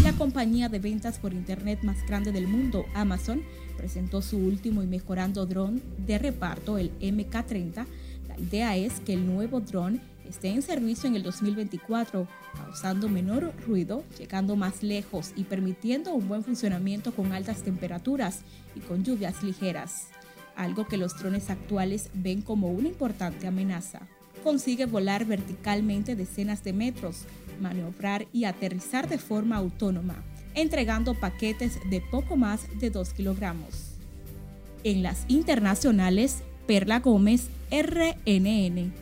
La 0.02 0.12
compañía 0.12 0.68
de 0.68 0.78
ventas 0.78 1.18
por 1.18 1.32
Internet 1.32 1.80
más 1.82 2.06
grande 2.06 2.30
del 2.30 2.46
mundo, 2.46 2.84
Amazon, 2.94 3.42
presentó 3.78 4.20
su 4.20 4.37
último 4.37 4.82
y 4.82 4.87
mejorando 4.87 5.47
dron 5.47 5.80
de 6.04 6.18
reparto, 6.18 6.76
el 6.76 6.90
MK30. 6.99 7.87
La 8.28 8.38
idea 8.38 8.76
es 8.76 9.00
que 9.00 9.14
el 9.14 9.26
nuevo 9.26 9.61
dron 9.61 10.00
esté 10.28 10.49
en 10.49 10.61
servicio 10.61 11.08
en 11.08 11.16
el 11.16 11.23
2024, 11.23 12.26
causando 12.54 13.08
menor 13.08 13.54
ruido, 13.66 14.04
llegando 14.18 14.56
más 14.56 14.82
lejos 14.82 15.32
y 15.37 15.44
permitiendo 15.44 16.12
un 16.12 16.28
buen 16.28 16.44
funcionamiento 16.44 17.14
con 17.14 17.32
altas 17.32 17.62
temperaturas 17.62 18.40
y 18.75 18.80
con 18.80 19.04
lluvias 19.04 19.42
ligeras, 19.42 20.08
algo 20.56 20.87
que 20.87 20.99
los 20.99 21.16
drones 21.18 21.49
actuales 21.49 22.11
ven 22.12 22.42
como 22.42 22.68
una 22.68 22.88
importante 22.88 23.47
amenaza. 23.47 24.00
Consigue 24.42 24.87
volar 24.87 25.25
verticalmente 25.25 26.16
decenas 26.16 26.62
de 26.64 26.73
metros, 26.73 27.23
maniobrar 27.61 28.26
y 28.32 28.44
aterrizar 28.44 29.08
de 29.08 29.18
forma 29.18 29.56
autónoma, 29.56 30.23
entregando 30.54 31.14
paquetes 31.14 31.78
de 31.90 32.00
poco 32.00 32.36
más 32.36 32.66
de 32.78 32.90
2 32.90 33.12
kilogramos. 33.12 33.96
En 34.84 35.02
las 35.02 35.24
internacionales, 35.28 36.42
Perla 36.66 37.00
Gómez, 37.00 37.48
RNN. 37.70 38.92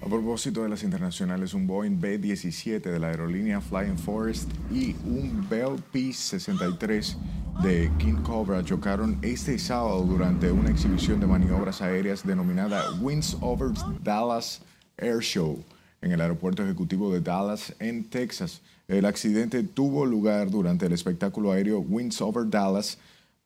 A 0.00 0.06
propósito 0.06 0.64
de 0.64 0.68
las 0.68 0.82
internacionales, 0.82 1.54
un 1.54 1.66
Boeing 1.66 2.00
B-17 2.00 2.80
de 2.80 2.98
la 2.98 3.08
aerolínea 3.08 3.60
Flying 3.60 3.96
Forest 3.96 4.50
y 4.72 4.96
un 5.04 5.46
Bell 5.48 5.76
P-63 5.92 7.16
de 7.62 7.90
King 7.98 8.22
Cobra 8.24 8.64
chocaron 8.64 9.18
este 9.22 9.58
sábado 9.58 10.02
durante 10.02 10.50
una 10.50 10.70
exhibición 10.70 11.20
de 11.20 11.26
maniobras 11.26 11.82
aéreas 11.82 12.26
denominada 12.26 12.82
Winds 13.00 13.36
Over 13.40 13.70
Dallas 14.02 14.62
Air 14.96 15.20
Show 15.20 15.64
en 16.00 16.10
el 16.10 16.20
aeropuerto 16.20 16.64
ejecutivo 16.64 17.12
de 17.12 17.20
Dallas, 17.20 17.74
en 17.78 18.10
Texas. 18.10 18.60
El 18.88 19.04
accidente 19.06 19.62
tuvo 19.62 20.04
lugar 20.06 20.50
durante 20.50 20.86
el 20.86 20.92
espectáculo 20.92 21.52
aéreo 21.52 21.80
Winds 21.80 22.20
Over 22.20 22.48
Dallas 22.50 22.98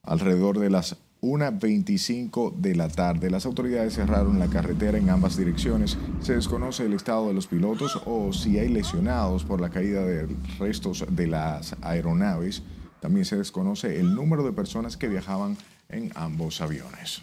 alrededor 0.03 0.59
de 0.59 0.71
las 0.71 0.97
1.25 1.23 2.55
de 2.55 2.75
la 2.75 2.89
tarde. 2.89 3.31
Las 3.31 3.47
autoridades 3.47 3.95
cerraron 3.95 4.39
la 4.39 4.49
carretera 4.49 4.99
en 4.99 5.11
ambas 5.11 5.37
direcciones. 5.37 5.99
Se 6.21 6.35
desconoce 6.35 6.85
el 6.85 6.93
estado 6.93 7.29
de 7.29 7.35
los 7.35 7.47
pilotos 7.47 8.01
o 8.07 8.33
si 8.33 8.59
hay 8.59 8.69
lesionados 8.69 9.45
por 9.45 9.61
la 9.61 9.71
caída 9.71 10.05
de 10.05 10.29
restos 10.59 11.05
de 11.11 11.27
las 11.27 11.77
aeronaves. 11.83 12.63
También 13.01 13.25
se 13.25 13.37
desconoce 13.37 13.99
el 13.99 14.15
número 14.15 14.45
de 14.45 14.53
personas 14.53 14.97
que 14.97 15.09
viajaban 15.09 15.57
en 15.89 16.13
ambos 16.15 16.61
aviones. 16.61 17.23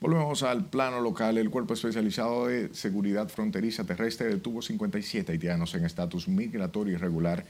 Volvemos 0.00 0.42
al 0.42 0.64
plano 0.64 0.98
local. 1.02 1.36
El 1.36 1.50
Cuerpo 1.50 1.74
Especializado 1.74 2.46
de 2.46 2.74
Seguridad 2.74 3.28
Fronteriza 3.28 3.84
Terrestre 3.84 4.28
detuvo 4.28 4.62
57 4.62 5.30
haitianos 5.30 5.74
en 5.74 5.84
estatus 5.84 6.26
migratorio 6.26 6.94
irregular, 6.94 7.44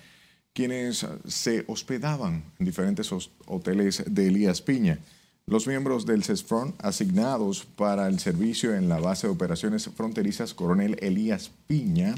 quienes 0.53 1.07
se 1.29 1.65
hospedaban 1.69 2.43
en 2.59 2.67
diferentes 2.67 3.09
hoteles 3.47 4.03
de 4.05 4.27
Elías 4.27 4.63
Piña. 4.63 4.99
Los 5.47 5.69
miembros 5.69 6.07
del 6.07 6.25
CESFRON 6.25 6.75
asignados 6.79 7.65
para 7.65 8.09
el 8.09 8.19
servicio 8.19 8.75
en 8.75 8.89
la 8.89 8.99
base 8.99 9.29
de 9.29 9.33
operaciones 9.33 9.89
fronterizas 9.89 10.53
Coronel 10.53 10.97
Elías 11.01 11.53
Piña, 11.69 12.17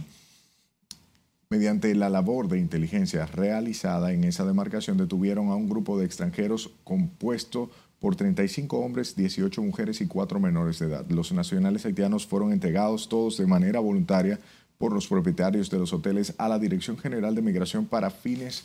mediante 1.50 1.94
la 1.94 2.08
labor 2.08 2.48
de 2.48 2.58
inteligencia 2.58 3.26
realizada 3.26 4.14
en 4.14 4.24
esa 4.24 4.46
demarcación, 4.46 4.96
detuvieron 4.96 5.48
a 5.48 5.56
un 5.56 5.68
grupo 5.68 5.98
de 5.98 6.06
extranjeros 6.06 6.70
compuesto 6.84 7.70
por 8.02 8.16
35 8.16 8.78
hombres, 8.78 9.14
18 9.14 9.62
mujeres 9.62 10.00
y 10.00 10.08
4 10.08 10.40
menores 10.40 10.80
de 10.80 10.86
edad. 10.86 11.08
Los 11.08 11.30
nacionales 11.30 11.86
haitianos 11.86 12.26
fueron 12.26 12.52
entregados 12.52 13.08
todos 13.08 13.36
de 13.36 13.46
manera 13.46 13.78
voluntaria 13.78 14.40
por 14.76 14.92
los 14.92 15.06
propietarios 15.06 15.70
de 15.70 15.78
los 15.78 15.92
hoteles 15.92 16.34
a 16.36 16.48
la 16.48 16.58
Dirección 16.58 16.98
General 16.98 17.32
de 17.32 17.42
Migración 17.42 17.86
para 17.86 18.10
fines 18.10 18.64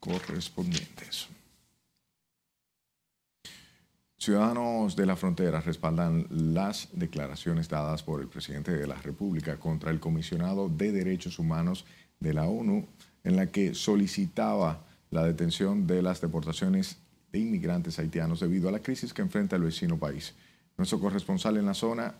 correspondientes. 0.00 1.28
Ciudadanos 4.16 4.96
de 4.96 5.04
la 5.04 5.16
frontera 5.16 5.60
respaldan 5.60 6.26
las 6.30 6.88
declaraciones 6.94 7.68
dadas 7.68 8.02
por 8.02 8.22
el 8.22 8.28
presidente 8.28 8.72
de 8.72 8.86
la 8.86 8.96
República 8.96 9.60
contra 9.60 9.90
el 9.90 10.00
comisionado 10.00 10.70
de 10.70 10.92
Derechos 10.92 11.38
Humanos 11.38 11.84
de 12.20 12.32
la 12.32 12.46
ONU, 12.46 12.86
en 13.22 13.36
la 13.36 13.48
que 13.48 13.74
solicitaba 13.74 14.86
la 15.10 15.24
detención 15.24 15.86
de 15.86 16.00
las 16.00 16.22
deportaciones 16.22 16.96
de 17.32 17.38
inmigrantes 17.38 17.98
haitianos 17.98 18.40
debido 18.40 18.68
a 18.68 18.72
la 18.72 18.80
crisis 18.80 19.12
que 19.12 19.22
enfrenta 19.22 19.56
el 19.56 19.62
vecino 19.62 19.98
país. 19.98 20.34
Nuestro 20.76 21.00
corresponsal 21.00 21.56
en 21.56 21.66
la 21.66 21.74
zona, 21.74 22.14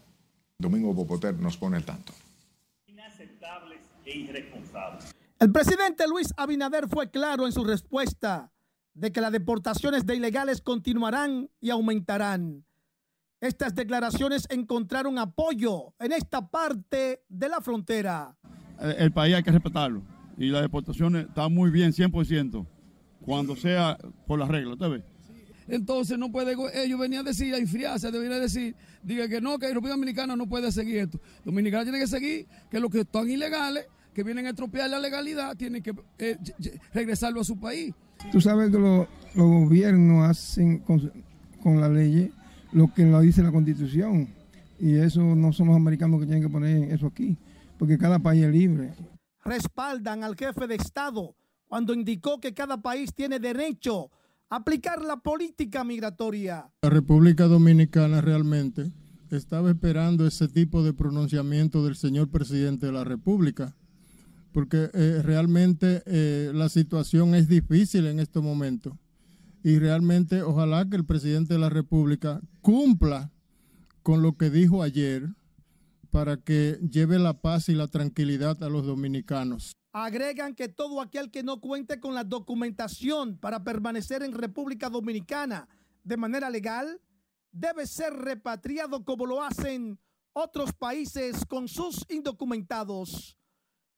Domingo 0.59 0.95
Popoter, 0.95 1.35
nos 1.39 1.57
pone 1.57 1.77
el 1.77 1.85
tanto. 1.85 2.13
Inaceptables 2.87 3.81
e 4.05 4.19
irresponsables. 4.19 5.15
El 5.39 5.53
presidente 5.53 6.07
Luis 6.09 6.35
Abinader 6.37 6.89
fue 6.89 7.11
claro 7.11 7.47
en 7.47 7.53
su 7.53 7.65
respuesta 7.65 8.51
de 8.95 9.13
que 9.13 9.21
las 9.21 9.31
deportaciones 9.31 10.05
de 10.05 10.17
ilegales 10.17 10.61
continuarán 10.61 11.49
y 11.61 11.71
aumentarán. 11.71 12.65
Estas 13.41 13.77
declaraciones 13.77 14.49
encontraron 14.51 15.17
apoyo 15.19 15.95
en 16.01 16.11
esta 16.11 16.51
parte 16.51 17.23
de 17.29 17.49
la 17.49 17.61
frontera. 17.61 18.37
El 18.99 19.13
país 19.13 19.37
hay 19.37 19.45
que 19.45 19.53
respetarlo 19.53 20.03
y 20.37 20.49
las 20.49 20.63
deportaciones 20.63 21.29
están 21.29 21.55
muy 21.55 21.71
bien, 21.71 21.93
100% 21.93 22.67
cuando 23.29 23.55
sea 23.57 23.99
por 24.27 24.39
las 24.39 24.49
reglas, 24.49 24.73
¿usted 24.73 24.89
ve? 24.89 25.03
Entonces 25.69 26.19
no 26.19 26.33
puede, 26.33 26.57
ellos 26.83 26.99
venían 26.99 27.27
a 27.27 27.29
decir, 27.29 27.55
a 27.55 27.59
enfriarse, 27.59 28.11
deberían 28.11 28.41
decir, 28.41 28.75
diga 29.03 29.29
que 29.29 29.39
no, 29.43 29.59
que 29.59 29.67
el 29.67 29.75
República 29.75 29.97
Dominicana 29.97 30.35
no 30.35 30.49
puede 30.49 30.73
seguir 30.73 30.97
esto. 30.97 31.21
Dominicana 31.45 31.83
tiene 31.83 31.99
que 31.99 32.07
seguir, 32.07 32.47
que 32.71 32.81
los 32.81 32.91
que 32.91 33.01
están 33.01 33.31
ilegales, 33.31 33.85
que 34.15 34.25
vienen 34.25 34.47
a 34.47 34.49
estropear 34.49 34.89
la 34.89 34.99
legalidad, 34.99 35.55
tienen 35.57 35.83
que 35.83 35.93
eh, 36.19 36.39
regresarlo 36.95 37.43
a 37.43 37.45
su 37.45 37.61
país. 37.61 37.95
Tú 38.33 38.41
sabes 38.41 38.71
que 38.71 38.79
los 38.79 39.07
gobiernos 39.35 40.27
hacen 40.27 40.79
con, 40.79 41.13
con 41.63 41.81
la 41.83 41.89
ley 41.91 42.33
lo 42.73 42.93
que 42.95 43.05
lo 43.05 43.21
dice 43.21 43.43
la 43.43 43.53
constitución. 43.53 44.29
Y 44.81 44.97
eso 44.97 45.21
no 45.21 45.53
son 45.53 45.67
los 45.67 45.77
americanos 45.77 46.21
que 46.21 46.27
tienen 46.27 46.43
que 46.43 46.49
poner 46.49 46.91
eso 46.93 47.09
aquí, 47.09 47.37
porque 47.79 47.99
cada 47.99 48.19
país 48.19 48.45
es 48.45 48.53
libre. 48.53 48.95
Respaldan 49.45 50.25
al 50.25 50.35
jefe 50.35 50.67
de 50.67 50.77
Estado 50.77 51.35
cuando 51.69 51.95
indicó 51.95 52.41
que 52.41 52.55
cada 52.55 52.81
país 52.83 53.15
tiene 53.15 53.39
derecho 53.39 54.11
a 54.51 54.57
aplicar 54.57 55.03
la 55.03 55.19
política 55.19 55.85
migratoria. 55.85 56.71
La 56.83 56.91
República 56.91 57.47
Dominicana 57.47 58.21
realmente 58.21 58.91
estaba 59.31 59.71
esperando 59.71 60.27
ese 60.27 60.49
tipo 60.49 60.83
de 60.83 60.95
pronunciamiento 60.95 61.85
del 61.85 61.97
señor 61.97 62.31
presidente 62.31 62.87
de 62.87 62.93
la 62.93 63.05
República, 63.05 63.77
porque 64.53 64.91
eh, 64.95 65.21
realmente 65.23 66.03
eh, 66.07 66.51
la 66.55 66.71
situación 66.71 67.35
es 67.35 67.49
difícil 67.49 68.07
en 68.07 68.21
este 68.21 68.41
momento 68.41 68.99
y 69.63 69.79
realmente 69.79 70.43
ojalá 70.43 70.89
que 70.89 70.97
el 70.97 71.05
presidente 71.05 71.55
de 71.55 71.61
la 71.61 71.69
República 71.69 72.41
cumpla 72.63 73.31
con 74.03 74.23
lo 74.23 74.37
que 74.37 74.49
dijo 74.49 74.83
ayer 74.83 75.29
para 76.11 76.37
que 76.39 76.79
lleve 76.91 77.19
la 77.19 77.41
paz 77.41 77.69
y 77.69 77.75
la 77.75 77.89
tranquilidad 77.89 78.63
a 78.63 78.69
los 78.69 78.87
dominicanos. 78.87 79.73
Agregan 79.93 80.55
que 80.55 80.69
todo 80.69 81.01
aquel 81.01 81.31
que 81.31 81.43
no 81.43 81.61
cuente 81.61 82.01
con 82.01 82.15
la 82.15 82.25
documentación 82.25 83.39
para 83.39 83.65
permanecer 83.65 84.23
en 84.23 84.33
República 84.33 84.91
Dominicana 84.91 85.69
de 86.05 86.17
manera 86.17 86.51
legal 86.51 87.01
debe 87.53 87.87
ser 87.87 88.13
repatriado 88.13 89.05
como 89.05 89.27
lo 89.27 89.43
hacen 89.43 89.99
otros 90.33 90.73
países 90.73 91.45
con 91.47 91.69
sus 91.69 92.05
indocumentados. 92.09 93.37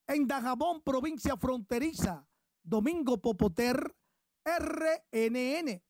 En 0.07 0.27
Dajabón, 0.27 0.81
provincia 0.81 1.37
fronteriza, 1.37 2.27
Domingo 2.63 3.21
Popoter, 3.21 3.95
RNN. 4.43 5.81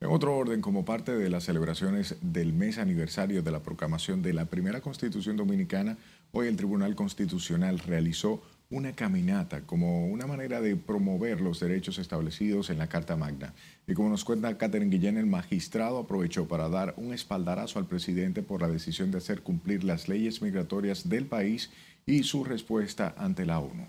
En 0.00 0.10
otro 0.10 0.36
orden, 0.36 0.60
como 0.60 0.84
parte 0.84 1.16
de 1.16 1.30
las 1.30 1.44
celebraciones 1.44 2.16
del 2.20 2.52
mes 2.52 2.78
aniversario 2.78 3.42
de 3.42 3.50
la 3.50 3.62
proclamación 3.62 4.22
de 4.22 4.34
la 4.34 4.44
primera 4.44 4.80
constitución 4.80 5.36
dominicana, 5.36 5.96
hoy 6.32 6.48
el 6.48 6.56
Tribunal 6.56 6.94
Constitucional 6.94 7.78
realizó 7.78 8.42
una 8.70 8.92
caminata 8.92 9.62
como 9.62 10.06
una 10.06 10.26
manera 10.26 10.60
de 10.60 10.74
promover 10.76 11.40
los 11.40 11.60
derechos 11.60 11.98
establecidos 11.98 12.70
en 12.70 12.78
la 12.78 12.88
Carta 12.88 13.16
Magna. 13.16 13.54
Y 13.86 13.94
como 13.94 14.08
nos 14.08 14.24
cuenta 14.24 14.56
Catherine 14.58 14.90
Guillén, 14.90 15.16
el 15.16 15.26
magistrado 15.26 15.98
aprovechó 15.98 16.48
para 16.48 16.68
dar 16.68 16.94
un 16.96 17.14
espaldarazo 17.14 17.78
al 17.78 17.86
presidente 17.86 18.42
por 18.42 18.62
la 18.62 18.68
decisión 18.68 19.10
de 19.10 19.18
hacer 19.18 19.42
cumplir 19.42 19.84
las 19.84 20.08
leyes 20.08 20.42
migratorias 20.42 21.08
del 21.08 21.26
país 21.26 21.70
y 22.04 22.24
su 22.24 22.44
respuesta 22.44 23.14
ante 23.16 23.46
la 23.46 23.60
ONU. 23.60 23.86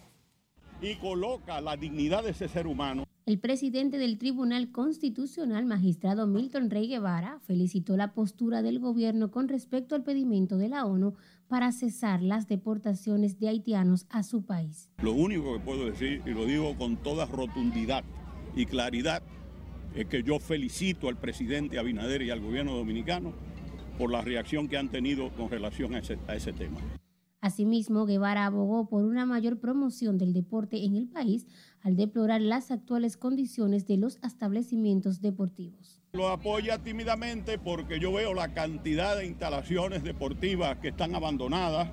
Y 0.82 0.96
coloca 0.96 1.60
la 1.62 1.76
dignidad 1.76 2.24
de 2.24 2.32
ese 2.32 2.48
ser 2.48 2.68
humano 2.68 3.06
El 3.26 3.40
presidente 3.40 3.98
del 3.98 4.20
Tribunal 4.20 4.72
Constitucional, 4.72 5.66
magistrado 5.66 6.28
Milton 6.28 6.70
Rey 6.70 6.88
Guevara, 6.88 7.40
felicitó 7.48 7.98
la 7.98 8.14
postura 8.14 8.62
del 8.62 8.78
gobierno 8.78 9.32
con 9.32 9.48
respecto 9.48 9.96
al 9.96 10.04
pedimento 10.04 10.58
de 10.58 10.70
la 10.70 10.86
ONU 10.86 11.16
para 11.48 11.72
cesar 11.72 12.22
las 12.22 12.48
deportaciones 12.48 13.40
de 13.40 13.50
haitianos 13.50 14.06
a 14.12 14.22
su 14.22 14.46
país. 14.46 14.92
Lo 15.02 15.14
único 15.14 15.54
que 15.54 15.60
puedo 15.60 15.88
decir, 15.88 16.22
y 16.24 16.30
lo 16.36 16.46
digo 16.46 16.78
con 16.78 16.98
toda 16.98 17.26
rotundidad 17.26 18.04
y 18.56 18.68
claridad, 18.68 19.24
es 19.96 20.06
que 20.06 20.22
yo 20.22 20.38
felicito 20.38 21.10
al 21.10 21.18
presidente 21.18 21.80
Abinader 21.80 22.22
y 22.22 22.30
al 22.30 22.42
gobierno 22.42 22.76
dominicano 22.76 23.34
por 23.98 24.12
la 24.12 24.22
reacción 24.22 24.68
que 24.68 24.78
han 24.78 24.90
tenido 24.90 25.32
con 25.32 25.50
relación 25.50 25.96
a 25.96 25.98
ese, 25.98 26.20
a 26.28 26.36
ese 26.36 26.54
tema. 26.54 26.78
Asimismo, 27.45 28.08
Guevara 28.08 28.47
abogó 28.47 28.89
por 28.89 29.03
una 29.03 29.27
mayor 29.27 29.60
promoción 29.60 30.17
del 30.17 30.34
deporte 30.34 30.84
en 30.84 30.95
el 30.95 31.08
país 31.08 31.45
al 31.84 31.95
deplorar 31.95 32.41
las 32.41 32.71
actuales 32.71 33.17
condiciones 33.17 33.86
de 33.86 33.97
los 33.97 34.17
establecimientos 34.23 35.21
deportivos. 35.21 36.01
Lo 36.13 36.29
apoya 36.29 36.79
tímidamente 36.79 37.60
porque 37.60 37.99
yo 37.99 38.12
veo 38.12 38.34
la 38.34 38.55
cantidad 38.55 39.15
de 39.15 39.27
instalaciones 39.27 40.03
deportivas 40.03 40.79
que 40.79 40.88
están 40.88 41.13
abandonadas, 41.13 41.89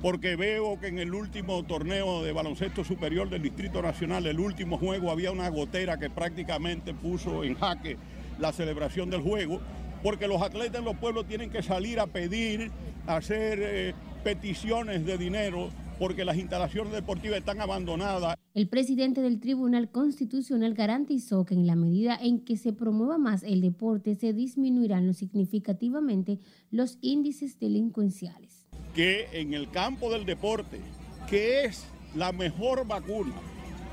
porque 0.00 0.36
veo 0.36 0.80
que 0.80 0.86
en 0.86 0.98
el 0.98 1.12
último 1.12 1.62
torneo 1.64 2.22
de 2.22 2.32
baloncesto 2.32 2.82
superior 2.82 3.28
del 3.28 3.42
Distrito 3.42 3.82
Nacional, 3.82 4.24
el 4.24 4.40
último 4.40 4.78
juego, 4.78 5.10
había 5.10 5.30
una 5.30 5.50
gotera 5.50 5.98
que 5.98 6.08
prácticamente 6.08 6.94
puso 6.94 7.44
en 7.44 7.54
jaque 7.54 7.98
la 8.38 8.50
celebración 8.50 9.10
del 9.10 9.20
juego, 9.20 9.60
porque 10.02 10.26
los 10.26 10.42
atletas 10.42 10.78
en 10.78 10.84
los 10.84 10.96
pueblos 10.96 11.26
tienen 11.26 11.50
que 11.50 11.62
salir 11.62 12.00
a 12.00 12.06
pedir, 12.06 12.70
a 13.06 13.16
hacer 13.16 13.58
eh, 13.62 13.94
peticiones 14.24 15.04
de 15.04 15.18
dinero 15.18 15.70
porque 16.00 16.24
las 16.24 16.38
instalaciones 16.38 16.94
deportivas 16.94 17.38
están 17.38 17.60
abandonadas. 17.60 18.34
El 18.54 18.68
presidente 18.68 19.20
del 19.20 19.38
Tribunal 19.38 19.90
Constitucional 19.90 20.72
garantizó 20.72 21.44
que 21.44 21.52
en 21.52 21.66
la 21.66 21.76
medida 21.76 22.18
en 22.20 22.40
que 22.40 22.56
se 22.56 22.72
promueva 22.72 23.18
más 23.18 23.42
el 23.42 23.60
deporte 23.60 24.14
se 24.14 24.32
disminuirán 24.32 25.12
significativamente 25.12 26.38
los 26.70 26.96
índices 27.02 27.58
delincuenciales. 27.60 28.66
Que 28.94 29.28
en 29.32 29.52
el 29.52 29.70
campo 29.70 30.10
del 30.10 30.24
deporte, 30.24 30.80
que 31.28 31.66
es 31.66 31.84
la 32.16 32.32
mejor 32.32 32.86
vacuna, 32.86 33.34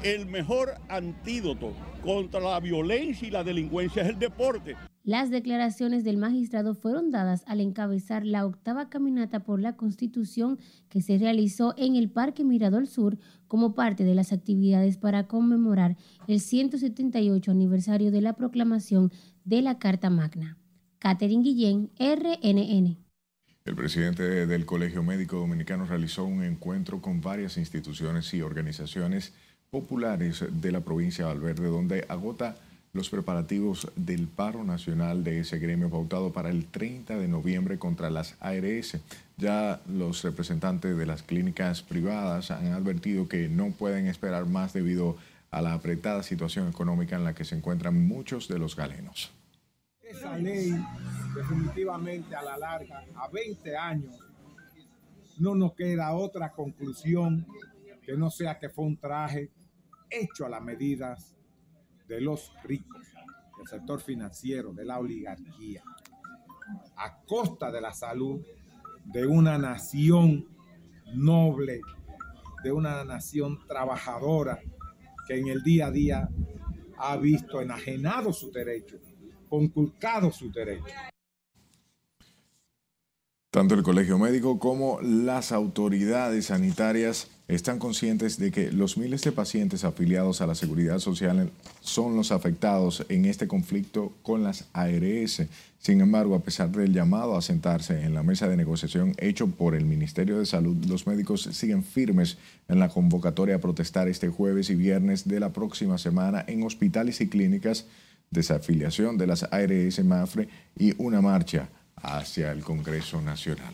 el 0.03 0.27
mejor 0.27 0.75
antídoto 0.89 1.73
contra 2.03 2.39
la 2.39 2.59
violencia 2.59 3.27
y 3.27 3.31
la 3.31 3.43
delincuencia 3.43 4.03
es 4.03 4.09
el 4.09 4.19
deporte. 4.19 4.75
Las 5.03 5.29
declaraciones 5.29 6.03
del 6.03 6.17
magistrado 6.17 6.75
fueron 6.75 7.11
dadas 7.11 7.43
al 7.47 7.61
encabezar 7.61 8.25
la 8.25 8.45
octava 8.45 8.89
caminata 8.89 9.43
por 9.43 9.61
la 9.61 9.77
Constitución 9.77 10.59
que 10.89 11.01
se 11.01 11.17
realizó 11.17 11.73
en 11.77 11.95
el 11.95 12.09
Parque 12.09 12.43
Mirador 12.43 12.87
Sur 12.87 13.17
como 13.47 13.73
parte 13.73 14.03
de 14.03 14.15
las 14.15 14.33
actividades 14.33 14.97
para 14.97 15.25
conmemorar 15.27 15.95
el 16.27 16.41
178 16.41 17.51
aniversario 17.51 18.11
de 18.11 18.21
la 18.21 18.33
proclamación 18.33 19.11
de 19.45 19.61
la 19.61 19.79
Carta 19.79 20.09
Magna. 20.09 20.57
Catherine 20.99 21.43
Guillén, 21.43 21.89
RNN. 21.97 22.97
El 23.63 23.75
presidente 23.75 24.45
del 24.45 24.65
Colegio 24.65 25.03
Médico 25.03 25.37
Dominicano 25.37 25.85
realizó 25.85 26.25
un 26.25 26.43
encuentro 26.43 27.01
con 27.01 27.21
varias 27.21 27.57
instituciones 27.57 28.33
y 28.33 28.41
organizaciones 28.41 29.33
populares 29.69 30.45
de 30.49 30.71
la 30.71 30.81
provincia 30.81 31.25
de 31.25 31.33
Valverde, 31.33 31.67
donde 31.67 32.05
agota 32.07 32.55
los 32.93 33.09
preparativos 33.09 33.91
del 33.95 34.27
paro 34.27 34.63
nacional 34.63 35.23
de 35.23 35.39
ese 35.39 35.59
gremio 35.59 35.89
pautado 35.89 36.31
para 36.31 36.49
el 36.49 36.65
30 36.65 37.17
de 37.17 37.27
noviembre 37.27 37.77
contra 37.77 38.09
las 38.09 38.35
ARS. 38.39 38.97
Ya 39.37 39.81
los 39.87 40.23
representantes 40.23 40.97
de 40.97 41.05
las 41.05 41.21
clínicas 41.21 41.83
privadas 41.83 42.49
han 42.49 42.71
advertido 42.71 43.27
que 43.27 43.49
no 43.49 43.71
pueden 43.71 44.07
esperar 44.07 44.47
más 44.47 44.73
debido 44.73 45.15
a 45.51 45.61
la 45.61 45.73
apretada 45.73 46.23
situación 46.23 46.67
económica 46.67 47.15
en 47.15 47.23
la 47.23 47.35
que 47.35 47.45
se 47.45 47.55
encuentran 47.55 48.07
muchos 48.07 48.47
de 48.47 48.59
los 48.59 48.75
galenos. 48.75 49.31
Esa 50.01 50.37
ley 50.37 50.73
definitivamente 51.35 52.35
a 52.35 52.41
la 52.41 52.57
larga, 52.57 53.03
a 53.15 53.27
20 53.27 53.77
años, 53.77 54.15
no 55.37 55.53
nos 55.53 55.73
queda 55.73 56.13
otra 56.13 56.51
conclusión 56.51 57.45
que 58.03 58.17
no 58.17 58.31
sea 58.31 58.57
que 58.57 58.69
fue 58.69 58.85
un 58.85 58.97
traje 58.97 59.51
hecho 60.09 60.45
a 60.45 60.49
las 60.49 60.61
medidas 60.61 61.35
de 62.07 62.21
los 62.21 62.53
ricos, 62.63 63.05
del 63.57 63.67
sector 63.67 63.99
financiero, 63.99 64.73
de 64.73 64.85
la 64.85 64.99
oligarquía, 64.99 65.83
a 66.95 67.21
costa 67.21 67.71
de 67.71 67.81
la 67.81 67.93
salud 67.93 68.41
de 69.05 69.25
una 69.25 69.57
nación 69.57 70.47
noble, 71.13 71.81
de 72.63 72.71
una 72.71 73.03
nación 73.03 73.59
trabajadora 73.67 74.59
que 75.27 75.37
en 75.37 75.47
el 75.47 75.61
día 75.63 75.87
a 75.87 75.91
día 75.91 76.29
ha 76.97 77.17
visto 77.17 77.61
enajenado 77.61 78.33
su 78.33 78.51
derecho, 78.51 78.97
conculcado 79.49 80.31
su 80.31 80.51
derecho. 80.51 80.93
Tanto 83.51 83.75
el 83.75 83.83
Colegio 83.83 84.17
Médico 84.17 84.59
como 84.59 84.99
las 85.01 85.51
autoridades 85.51 86.47
sanitarias 86.47 87.31
están 87.47 87.79
conscientes 87.79 88.37
de 88.37 88.51
que 88.51 88.71
los 88.71 88.97
miles 88.97 89.21
de 89.21 89.31
pacientes 89.31 89.85
afiliados 89.85 90.41
a 90.41 90.47
la 90.47 90.55
seguridad 90.55 90.99
social 90.99 91.49
son 91.79 92.15
los 92.15 92.31
afectados 92.31 93.05
en 93.07 93.25
este 93.25 93.47
conflicto 93.47 94.13
con 94.21 94.43
las 94.43 94.67
ARS. 94.73 95.43
Sin 95.79 96.01
embargo, 96.01 96.35
a 96.35 96.43
pesar 96.43 96.69
del 96.71 96.93
llamado 96.93 97.37
a 97.37 97.41
sentarse 97.41 98.03
en 98.03 98.13
la 98.13 98.23
mesa 98.23 98.49
de 98.49 98.57
negociación 98.57 99.13
hecho 99.17 99.47
por 99.47 99.75
el 99.75 99.85
Ministerio 99.85 100.39
de 100.39 100.45
Salud, 100.45 100.75
los 100.87 101.07
médicos 101.07 101.43
siguen 101.53 101.83
firmes 101.83 102.37
en 102.67 102.79
la 102.79 102.89
convocatoria 102.89 103.55
a 103.55 103.61
protestar 103.61 104.09
este 104.09 104.27
jueves 104.27 104.69
y 104.69 104.75
viernes 104.75 105.25
de 105.25 105.39
la 105.39 105.53
próxima 105.53 105.97
semana 105.97 106.43
en 106.47 106.63
hospitales 106.63 107.21
y 107.21 107.29
clínicas, 107.29 107.85
desafiliación 108.29 109.17
de 109.17 109.27
las 109.27 109.43
ARS 109.43 110.03
Mafre 110.03 110.49
y 110.77 110.93
una 111.01 111.21
marcha 111.21 111.69
hacia 111.95 112.51
el 112.51 112.61
Congreso 112.61 113.21
Nacional. 113.21 113.73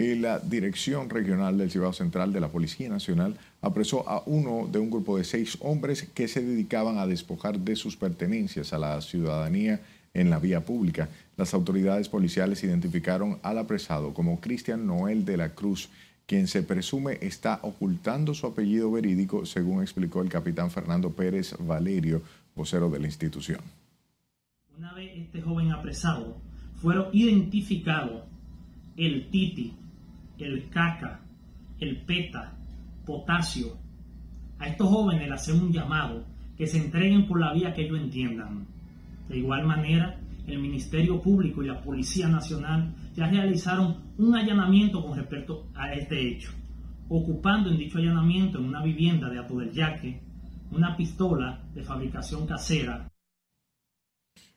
La 0.00 0.38
Dirección 0.38 1.10
Regional 1.10 1.58
del 1.58 1.70
Cibao 1.70 1.92
Central 1.92 2.32
de 2.32 2.40
la 2.40 2.48
Policía 2.48 2.88
Nacional 2.88 3.36
apresó 3.60 4.08
a 4.08 4.22
uno 4.24 4.66
de 4.66 4.78
un 4.78 4.88
grupo 4.88 5.18
de 5.18 5.24
seis 5.24 5.58
hombres 5.60 6.08
que 6.14 6.26
se 6.26 6.40
dedicaban 6.40 6.96
a 6.96 7.06
despojar 7.06 7.58
de 7.58 7.76
sus 7.76 7.98
pertenencias 7.98 8.72
a 8.72 8.78
la 8.78 8.98
ciudadanía 9.02 9.80
en 10.14 10.30
la 10.30 10.38
vía 10.38 10.64
pública. 10.64 11.10
Las 11.36 11.52
autoridades 11.52 12.08
policiales 12.08 12.64
identificaron 12.64 13.40
al 13.42 13.58
apresado 13.58 14.14
como 14.14 14.40
Cristian 14.40 14.86
Noel 14.86 15.26
de 15.26 15.36
la 15.36 15.50
Cruz, 15.50 15.90
quien 16.24 16.48
se 16.48 16.62
presume 16.62 17.18
está 17.20 17.60
ocultando 17.60 18.32
su 18.32 18.46
apellido 18.46 18.90
verídico, 18.90 19.44
según 19.44 19.82
explicó 19.82 20.22
el 20.22 20.30
capitán 20.30 20.70
Fernando 20.70 21.10
Pérez 21.10 21.54
Valerio, 21.58 22.22
vocero 22.56 22.88
de 22.88 23.00
la 23.00 23.06
institución. 23.06 23.60
Una 24.78 24.94
vez 24.94 25.10
este 25.14 25.42
joven 25.42 25.72
apresado 25.72 26.40
fueron 26.80 27.08
identificados 27.12 28.24
el 28.96 29.28
Titi, 29.30 29.74
el 30.40 30.68
Caca, 30.68 31.20
el 31.78 32.02
Peta, 32.02 32.56
Potasio. 33.04 33.76
A 34.58 34.68
estos 34.68 34.88
jóvenes 34.88 35.22
les 35.22 35.32
hacemos 35.32 35.62
un 35.62 35.72
llamado 35.72 36.24
que 36.56 36.66
se 36.66 36.78
entreguen 36.78 37.26
por 37.26 37.40
la 37.40 37.52
vía 37.52 37.72
que 37.72 37.86
ellos 37.86 37.98
entiendan. 37.98 38.66
De 39.28 39.38
igual 39.38 39.66
manera, 39.66 40.20
el 40.46 40.58
Ministerio 40.58 41.20
Público 41.20 41.62
y 41.62 41.66
la 41.66 41.80
Policía 41.80 42.28
Nacional 42.28 42.94
ya 43.14 43.28
realizaron 43.28 43.96
un 44.18 44.34
allanamiento 44.34 45.02
con 45.02 45.16
respecto 45.16 45.68
a 45.74 45.92
este 45.92 46.28
hecho, 46.28 46.52
ocupando 47.08 47.70
en 47.70 47.78
dicho 47.78 47.98
allanamiento 47.98 48.58
en 48.58 48.64
una 48.64 48.82
vivienda 48.82 49.28
de 49.28 49.38
Ato 49.38 49.56
del 49.58 49.72
Yaque 49.72 50.20
una 50.72 50.96
pistola 50.96 51.62
de 51.74 51.82
fabricación 51.82 52.46
casera 52.46 53.09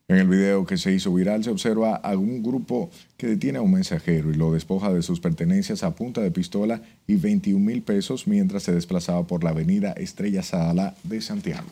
en 0.09 0.17
el 0.17 0.27
video 0.27 0.65
que 0.65 0.77
se 0.77 0.91
hizo 0.91 1.13
viral 1.13 1.43
se 1.43 1.49
observa 1.49 1.95
a 1.95 2.17
un 2.17 2.43
grupo 2.43 2.91
que 3.15 3.27
detiene 3.27 3.59
a 3.59 3.61
un 3.61 3.71
mensajero 3.71 4.31
y 4.31 4.35
lo 4.35 4.51
despoja 4.51 4.91
de 4.91 5.01
sus 5.01 5.19
pertenencias 5.19 5.83
a 5.83 5.95
punta 5.95 6.21
de 6.21 6.31
pistola 6.31 6.81
y 7.07 7.15
21 7.15 7.63
mil 7.63 7.81
pesos 7.81 8.27
mientras 8.27 8.63
se 8.63 8.73
desplazaba 8.73 9.25
por 9.25 9.43
la 9.43 9.51
avenida 9.51 9.93
Estrella 9.93 10.43
Sala 10.43 10.95
de 11.03 11.21
Santiago. 11.21 11.69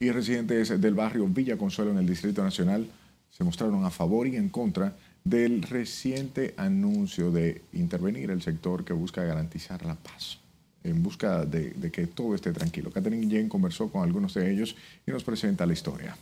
Y 0.00 0.10
residentes 0.10 0.80
del 0.80 0.94
barrio 0.94 1.26
Villa 1.26 1.56
Consuelo 1.56 1.90
en 1.90 1.98
el 1.98 2.06
Distrito 2.06 2.44
Nacional 2.44 2.86
se 3.30 3.42
mostraron 3.42 3.84
a 3.84 3.90
favor 3.90 4.28
y 4.28 4.36
en 4.36 4.48
contra 4.48 4.96
del 5.24 5.62
reciente 5.62 6.54
anuncio 6.56 7.32
de 7.32 7.62
intervenir 7.72 8.30
el 8.30 8.42
sector 8.42 8.84
que 8.84 8.92
busca 8.92 9.24
garantizar 9.24 9.84
la 9.84 9.96
paz 9.96 10.38
en 10.84 11.02
busca 11.02 11.44
de, 11.44 11.90
que 11.90 12.06
todo 12.06 12.34
esté 12.34 12.52
tranquilo. 12.52 12.90
Catherine 12.90 13.24
Guillén 13.24 13.48
conversó 13.48 13.90
con 13.90 14.02
algunos 14.02 14.34
de 14.34 14.52
ellos 14.52 14.76
y 15.06 15.10
nos 15.10 15.24
presenta 15.24 15.66
la 15.66 15.72
historia. 15.72 16.16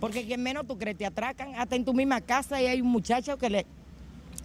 Porque 0.00 0.24
quien 0.26 0.42
menos 0.42 0.66
tú 0.66 0.76
crees, 0.76 0.96
te 0.96 1.06
atracan 1.06 1.54
hasta 1.54 1.76
en 1.76 1.84
tu 1.84 1.94
misma 1.94 2.20
casa 2.20 2.60
y 2.60 2.66
hay 2.66 2.80
un 2.80 2.88
muchacho 2.88 3.38
que 3.38 3.50
le 3.50 3.66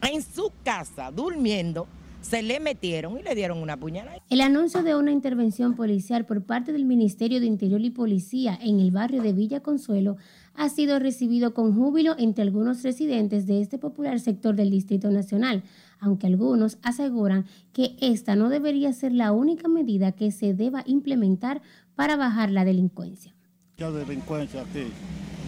en 0.02 0.24
su 0.24 0.52
casa, 0.64 1.12
durmiendo, 1.12 1.88
se 2.22 2.42
le 2.42 2.60
metieron 2.60 3.20
y 3.20 3.24
le 3.24 3.36
dieron 3.36 3.60
una 3.60 3.78
puñalada. 3.78 4.18
El 4.30 4.42
anuncio 4.42 4.84
de 4.84 4.96
una 4.96 5.12
intervención 5.12 5.76
policial 5.76 6.26
por 6.26 6.44
parte 6.44 6.72
del 6.72 6.86
Ministerio 6.86 7.40
de 7.40 7.48
Interior 7.48 7.82
y 7.82 7.90
Policía 7.90 8.58
en 8.62 8.80
el 8.80 8.92
barrio 8.92 9.22
de 9.22 9.34
Villa 9.34 9.62
Consuelo 9.62 10.18
ha 10.54 10.70
sido 10.70 11.00
recibido 11.00 11.54
con 11.54 11.74
júbilo 11.74 12.16
entre 12.18 12.44
algunos 12.44 12.84
residentes 12.84 13.48
de 13.48 13.62
este 13.62 13.78
popular 13.78 14.20
sector 14.20 14.56
del 14.56 14.70
Distrito 14.70 15.10
Nacional, 15.10 15.64
aunque 16.02 16.28
algunos 16.28 16.78
aseguran 16.82 17.46
que 17.72 17.96
esta 18.02 18.36
no 18.36 18.50
debería 18.50 18.92
ser 18.92 19.14
la 19.14 19.32
única 19.32 19.70
medida 19.70 20.12
que 20.12 20.32
se 20.32 20.54
deba 20.54 20.84
implementar 20.86 21.62
para 21.96 22.18
bajar 22.18 22.52
la 22.52 22.66
delincuencia. 22.66 23.34
Mucha 23.78 23.92
delincuencia 23.92 24.62
aquí, 24.64 24.88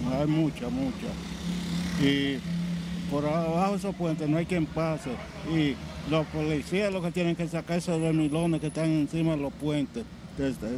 hay 0.10 0.28
mucha, 0.28 0.70
mucha. 0.70 1.08
Y 2.02 2.38
por 3.12 3.26
abajo 3.26 3.72
de 3.72 3.78
esos 3.78 3.96
puentes 3.96 4.30
no 4.30 4.38
hay 4.38 4.46
quien 4.46 4.66
pase. 4.66 5.12
Y 5.54 5.76
los 6.10 6.26
policías 6.28 6.94
lo 6.94 7.02
que 7.02 7.12
tienen 7.12 7.36
que 7.36 7.48
sacar 7.48 7.78
esos 7.78 8.00
dormilones 8.00 8.62
que 8.62 8.68
están 8.68 8.86
encima 8.86 9.32
de 9.32 9.42
los 9.42 9.54
puentes. 9.54 10.06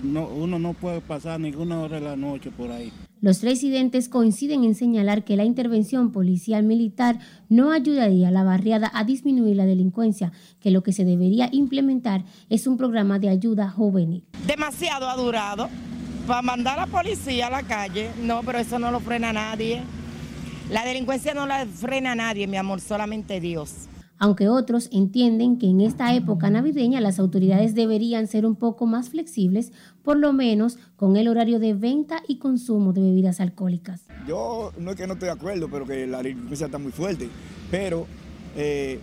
No, 0.04 0.28
uno 0.28 0.60
no 0.60 0.74
puede 0.74 1.00
pasar 1.02 1.40
ninguna 1.40 1.80
hora 1.80 2.00
de 2.00 2.06
la 2.06 2.16
noche 2.16 2.52
por 2.52 2.72
ahí. 2.72 2.92
Los 3.22 3.42
residentes 3.42 4.10
coinciden 4.10 4.64
en 4.64 4.76
señalar 4.76 5.24
que 5.24 5.36
la 5.36 5.46
intervención 5.46 6.12
policial 6.12 6.64
militar 6.64 7.20
no 7.50 7.72
ayudaría 7.72 8.28
a 8.28 8.32
la 8.32 8.44
barriada 8.44 8.92
a 8.94 9.04
disminuir 9.04 9.56
la 9.56 9.66
delincuencia, 9.66 10.32
que 10.60 10.72
lo 10.72 10.84
que 10.84 10.94
se 10.94 11.06
debería 11.06 11.50
implementar 11.52 12.24
es 12.50 12.68
un 12.68 12.78
programa 12.78 13.18
de 13.20 13.30
ayuda 13.30 13.70
juvenil. 13.70 14.24
Demasiado 14.46 15.10
ha 15.10 15.16
durado. 15.16 15.70
Para 16.28 16.42
mandar 16.42 16.80
a 16.80 16.88
la 16.88 16.92
policía 16.92 17.48
a 17.48 17.52
la 17.52 17.64
calle, 17.64 18.10
no, 18.22 18.42
pero 18.44 18.58
eso 18.58 18.80
no 18.80 18.90
lo 18.90 19.00
frena 19.00 19.32
nadie. 19.32 19.84
La 20.72 20.84
delincuencia 20.84 21.36
no 21.36 21.46
la 21.46 21.68
frena 21.68 22.16
nadie, 22.16 22.48
mi 22.48 22.58
amor, 22.58 22.82
solamente 22.82 23.40
Dios 23.40 23.88
aunque 24.18 24.48
otros 24.48 24.90
entienden 24.92 25.58
que 25.58 25.68
en 25.68 25.82
esta 25.82 26.14
época 26.14 26.50
navideña 26.50 27.02
las 27.02 27.20
autoridades 27.20 27.76
deberían 27.76 28.28
ser 28.28 28.46
un 28.46 28.56
poco 28.56 28.86
más 28.86 29.10
flexibles, 29.10 29.72
por 30.04 30.18
lo 30.18 30.34
menos 30.34 30.78
con 30.96 31.18
el 31.18 31.28
horario 31.28 31.60
de 31.60 31.74
venta 31.74 32.22
y 32.28 32.38
consumo 32.38 32.94
de 32.94 33.02
bebidas 33.02 33.40
alcohólicas. 33.40 34.04
Yo 34.28 34.72
no 34.78 34.92
es 34.92 34.98
que 34.98 35.08
no 35.08 35.14
estoy 35.14 35.28
de 35.28 35.34
acuerdo, 35.34 35.70
pero 35.70 35.86
que 35.86 36.08
la 36.08 36.18
delincuencia 36.18 36.66
está 36.66 36.78
muy 36.78 36.92
fuerte, 36.92 37.30
pero 37.70 38.06
eh, 38.56 39.00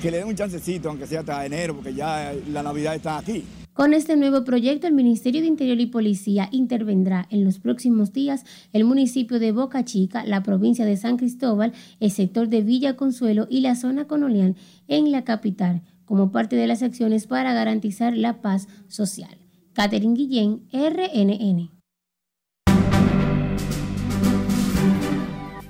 que 0.00 0.10
le 0.10 0.18
den 0.18 0.28
un 0.28 0.34
chancecito, 0.34 0.88
aunque 0.88 1.06
sea 1.06 1.20
hasta 1.20 1.44
enero, 1.44 1.74
porque 1.74 1.94
ya 1.94 2.32
la 2.48 2.62
Navidad 2.62 2.94
está 2.94 3.18
aquí. 3.18 3.44
Con 3.80 3.94
este 3.94 4.14
nuevo 4.14 4.44
proyecto, 4.44 4.86
el 4.86 4.92
Ministerio 4.92 5.40
de 5.40 5.46
Interior 5.46 5.80
y 5.80 5.86
Policía 5.86 6.50
intervendrá 6.52 7.26
en 7.30 7.44
los 7.44 7.60
próximos 7.60 8.12
días 8.12 8.44
el 8.74 8.84
municipio 8.84 9.38
de 9.38 9.52
Boca 9.52 9.86
Chica, 9.86 10.22
la 10.26 10.42
provincia 10.42 10.84
de 10.84 10.98
San 10.98 11.16
Cristóbal, 11.16 11.72
el 11.98 12.10
sector 12.10 12.50
de 12.50 12.60
Villa 12.60 12.96
Consuelo 12.96 13.46
y 13.48 13.62
la 13.62 13.76
zona 13.76 14.06
colonial 14.06 14.54
en 14.86 15.10
la 15.10 15.24
capital, 15.24 15.80
como 16.04 16.30
parte 16.30 16.56
de 16.56 16.66
las 16.66 16.82
acciones 16.82 17.26
para 17.26 17.54
garantizar 17.54 18.14
la 18.14 18.42
paz 18.42 18.68
social. 18.88 19.38
Catherine 19.72 20.14
Guillén, 20.14 20.68
RNN. 20.74 21.70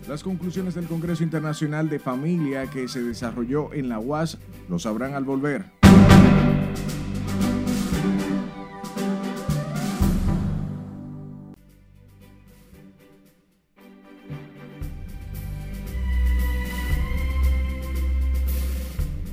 Las 0.08 0.24
conclusiones 0.24 0.74
del 0.74 0.86
Congreso 0.86 1.22
Internacional 1.22 1.88
de 1.88 2.00
Familia 2.00 2.66
que 2.66 2.88
se 2.88 3.04
desarrolló 3.04 3.72
en 3.72 3.88
la 3.88 4.00
UAS 4.00 4.36
lo 4.68 4.80
sabrán 4.80 5.14
al 5.14 5.22
volver. 5.22 5.79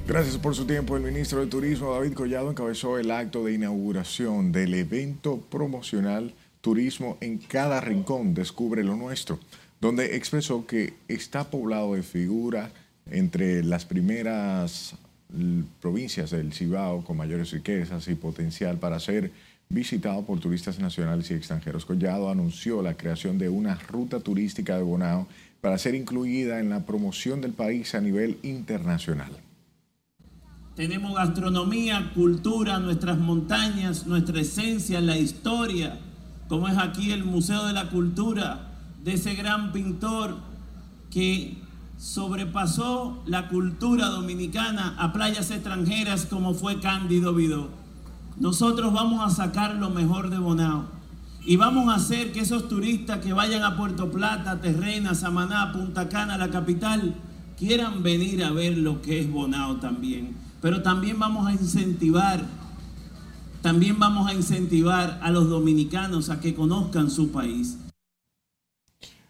Gracias 0.07 0.37
por 0.37 0.55
su 0.55 0.65
tiempo. 0.65 0.95
El 0.95 1.03
ministro 1.03 1.41
de 1.41 1.47
Turismo, 1.47 1.91
David 1.91 2.13
Collado, 2.13 2.49
encabezó 2.49 2.97
el 2.97 3.11
acto 3.11 3.43
de 3.43 3.55
inauguración 3.55 4.53
del 4.53 4.73
evento 4.73 5.41
promocional 5.51 6.33
Turismo 6.61 7.17
en 7.19 7.37
cada 7.37 7.81
rincón, 7.81 8.33
Descubre 8.33 8.85
lo 8.85 8.95
Nuestro, 8.95 9.37
donde 9.81 10.15
expresó 10.15 10.65
que 10.65 10.93
está 11.09 11.49
poblado 11.49 11.95
de 11.95 12.03
figuras 12.03 12.71
entre 13.11 13.65
las 13.65 13.83
primeras 13.83 14.95
provincias 15.81 16.31
del 16.31 16.53
Cibao 16.53 17.03
con 17.03 17.17
mayores 17.17 17.51
riquezas 17.51 18.07
y 18.07 18.15
potencial 18.15 18.77
para 18.77 19.01
ser 19.01 19.31
visitado 19.67 20.25
por 20.25 20.39
turistas 20.39 20.79
nacionales 20.79 21.29
y 21.31 21.33
extranjeros. 21.33 21.85
Collado 21.85 22.29
anunció 22.29 22.81
la 22.81 22.93
creación 22.93 23.37
de 23.37 23.49
una 23.49 23.75
ruta 23.75 24.21
turística 24.21 24.77
de 24.77 24.83
Bonao 24.83 25.27
para 25.59 25.77
ser 25.77 25.95
incluida 25.95 26.61
en 26.61 26.69
la 26.69 26.85
promoción 26.85 27.41
del 27.41 27.51
país 27.51 27.93
a 27.93 27.99
nivel 27.99 28.37
internacional. 28.41 29.46
Tenemos 30.77 31.15
gastronomía, 31.15 32.11
cultura, 32.13 32.77
nuestras 32.77 33.17
montañas, 33.17 34.05
nuestra 34.05 34.41
esencia, 34.41 35.01
la 35.01 35.17
historia, 35.17 35.97
como 36.47 36.67
es 36.67 36.77
aquí 36.77 37.11
el 37.11 37.25
Museo 37.25 37.65
de 37.65 37.73
la 37.73 37.89
Cultura 37.89 38.67
de 39.03 39.15
ese 39.15 39.33
gran 39.33 39.71
pintor 39.71 40.37
que 41.09 41.57
sobrepasó 41.97 43.23
la 43.25 43.47
cultura 43.47 44.09
dominicana 44.09 44.93
a 44.99 45.13
playas 45.13 45.49
extranjeras 45.49 46.27
como 46.27 46.53
fue 46.53 46.79
Cándido 46.79 47.33
Vidó. 47.33 47.69
Nosotros 48.39 48.93
vamos 48.93 49.25
a 49.25 49.35
sacar 49.35 49.73
lo 49.77 49.89
mejor 49.89 50.29
de 50.29 50.37
Bonao 50.37 50.85
y 51.43 51.55
vamos 51.55 51.91
a 51.91 51.95
hacer 51.95 52.31
que 52.31 52.41
esos 52.41 52.69
turistas 52.69 53.17
que 53.25 53.33
vayan 53.33 53.63
a 53.63 53.77
Puerto 53.77 54.11
Plata, 54.11 54.61
Terrena, 54.61 55.15
Samaná, 55.15 55.71
Punta 55.73 56.07
Cana, 56.07 56.37
la 56.37 56.51
capital, 56.51 57.15
quieran 57.57 58.03
venir 58.03 58.43
a 58.43 58.51
ver 58.51 58.77
lo 58.77 59.01
que 59.01 59.19
es 59.21 59.31
Bonao 59.31 59.77
también 59.77 60.45
pero 60.67 60.81
también 60.81 61.17
vamos 61.17 61.47
a 61.47 61.53
incentivar, 61.53 62.45
también 63.61 63.97
vamos 63.99 64.29
a 64.29 64.33
incentivar 64.33 65.17
a 65.23 65.31
los 65.31 65.49
dominicanos 65.49 66.29
a 66.29 66.41
que 66.41 66.53
conozcan 66.53 67.09
su 67.09 67.31
país. 67.31 67.77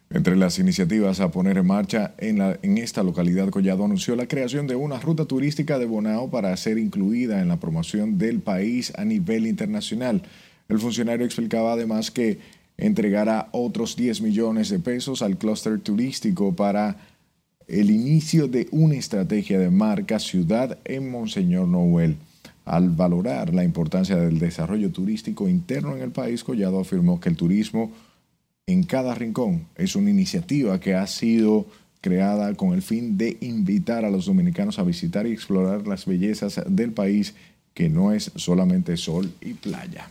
Entre 0.09 0.35
las 0.35 0.57
iniciativas 0.57 1.19
a 1.19 1.29
poner 1.29 1.59
en 1.59 1.67
marcha 1.67 2.15
en, 2.17 2.41
en, 2.41 2.79
esta 2.79 3.03
localidad, 3.03 3.49
Collado 3.49 3.85
anunció 3.85 4.15
la 4.15 4.27
creación 4.27 4.65
de 4.65 4.75
una 4.75 4.99
ruta 4.99 5.25
turística 5.25 5.77
de 5.77 5.85
Bonao 5.85 6.31
para 6.31 6.57
ser 6.57 6.79
incluida 6.79 7.39
en 7.39 7.49
la 7.49 7.59
promoción 7.59 8.17
del 8.17 8.39
país 8.39 8.91
a 8.97 9.05
nivel 9.05 9.45
internacional. 9.45 10.23
El 10.69 10.79
funcionario 10.79 11.23
explicaba 11.23 11.73
además 11.73 12.09
que 12.09 12.39
entregará 12.79 13.49
otros 13.51 13.95
10 13.95 14.21
millones 14.21 14.69
de 14.69 14.79
pesos 14.79 15.21
al 15.21 15.37
clúster 15.37 15.79
turístico 15.81 16.55
para 16.55 16.97
el 17.67 17.91
inicio 17.91 18.47
de 18.47 18.67
una 18.71 18.95
estrategia 18.95 19.59
de 19.59 19.69
marca 19.69 20.19
ciudad 20.19 20.77
en 20.85 21.11
Monseñor 21.11 21.67
Noel. 21.67 22.15
Al 22.63 22.89
valorar 22.89 23.53
la 23.53 23.63
importancia 23.63 24.15
del 24.15 24.39
desarrollo 24.39 24.91
turístico 24.91 25.47
interno 25.47 25.95
en 25.95 26.01
el 26.01 26.11
país, 26.11 26.43
Collado 26.43 26.79
afirmó 26.79 27.19
que 27.19 27.29
el 27.29 27.35
turismo 27.35 27.91
en 28.65 28.83
cada 28.83 29.15
rincón 29.15 29.67
es 29.75 29.95
una 29.95 30.09
iniciativa 30.09 30.79
que 30.79 30.93
ha 30.93 31.07
sido 31.07 31.65
creada 32.01 32.53
con 32.55 32.73
el 32.73 32.81
fin 32.81 33.17
de 33.17 33.37
invitar 33.41 34.05
a 34.05 34.09
los 34.09 34.25
dominicanos 34.25 34.79
a 34.79 34.83
visitar 34.83 35.25
y 35.27 35.31
explorar 35.31 35.87
las 35.87 36.05
bellezas 36.05 36.61
del 36.67 36.91
país, 36.91 37.35
que 37.73 37.89
no 37.89 38.11
es 38.11 38.31
solamente 38.35 38.97
sol 38.97 39.31
y 39.41 39.53
playa. 39.53 40.09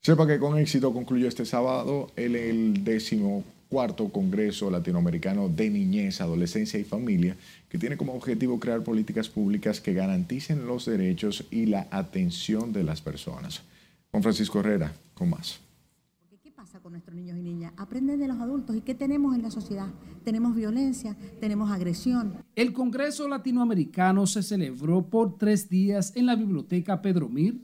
Sepa 0.00 0.26
que 0.26 0.38
con 0.38 0.58
éxito 0.58 0.92
concluyó 0.92 1.28
este 1.28 1.44
sábado 1.44 2.10
el, 2.16 2.34
el 2.34 2.84
décimo 2.84 3.44
cuarto 3.72 4.10
Congreso 4.10 4.70
Latinoamericano 4.70 5.48
de 5.48 5.70
Niñez, 5.70 6.20
Adolescencia 6.20 6.78
y 6.78 6.84
Familia, 6.84 7.38
que 7.70 7.78
tiene 7.78 7.96
como 7.96 8.12
objetivo 8.12 8.60
crear 8.60 8.84
políticas 8.84 9.30
públicas 9.30 9.80
que 9.80 9.94
garanticen 9.94 10.66
los 10.66 10.84
derechos 10.84 11.46
y 11.50 11.64
la 11.64 11.88
atención 11.90 12.74
de 12.74 12.84
las 12.84 13.00
personas. 13.00 13.62
Juan 14.10 14.22
Francisco 14.22 14.60
Herrera, 14.60 14.92
con 15.14 15.30
más. 15.30 15.58
¿Qué 16.42 16.52
pasa 16.52 16.80
con 16.80 16.92
nuestros 16.92 17.16
niños 17.16 17.38
y 17.38 17.40
niñas? 17.40 17.72
Aprenden 17.78 18.20
de 18.20 18.28
los 18.28 18.38
adultos. 18.40 18.76
¿Y 18.76 18.82
qué 18.82 18.94
tenemos 18.94 19.34
en 19.34 19.40
la 19.40 19.50
sociedad? 19.50 19.88
Tenemos 20.22 20.54
violencia, 20.54 21.16
tenemos 21.40 21.70
agresión. 21.70 22.34
El 22.54 22.74
Congreso 22.74 23.26
Latinoamericano 23.26 24.26
se 24.26 24.42
celebró 24.42 25.06
por 25.06 25.38
tres 25.38 25.70
días 25.70 26.12
en 26.14 26.26
la 26.26 26.36
Biblioteca 26.36 27.00
Pedro 27.00 27.30
Mir 27.30 27.54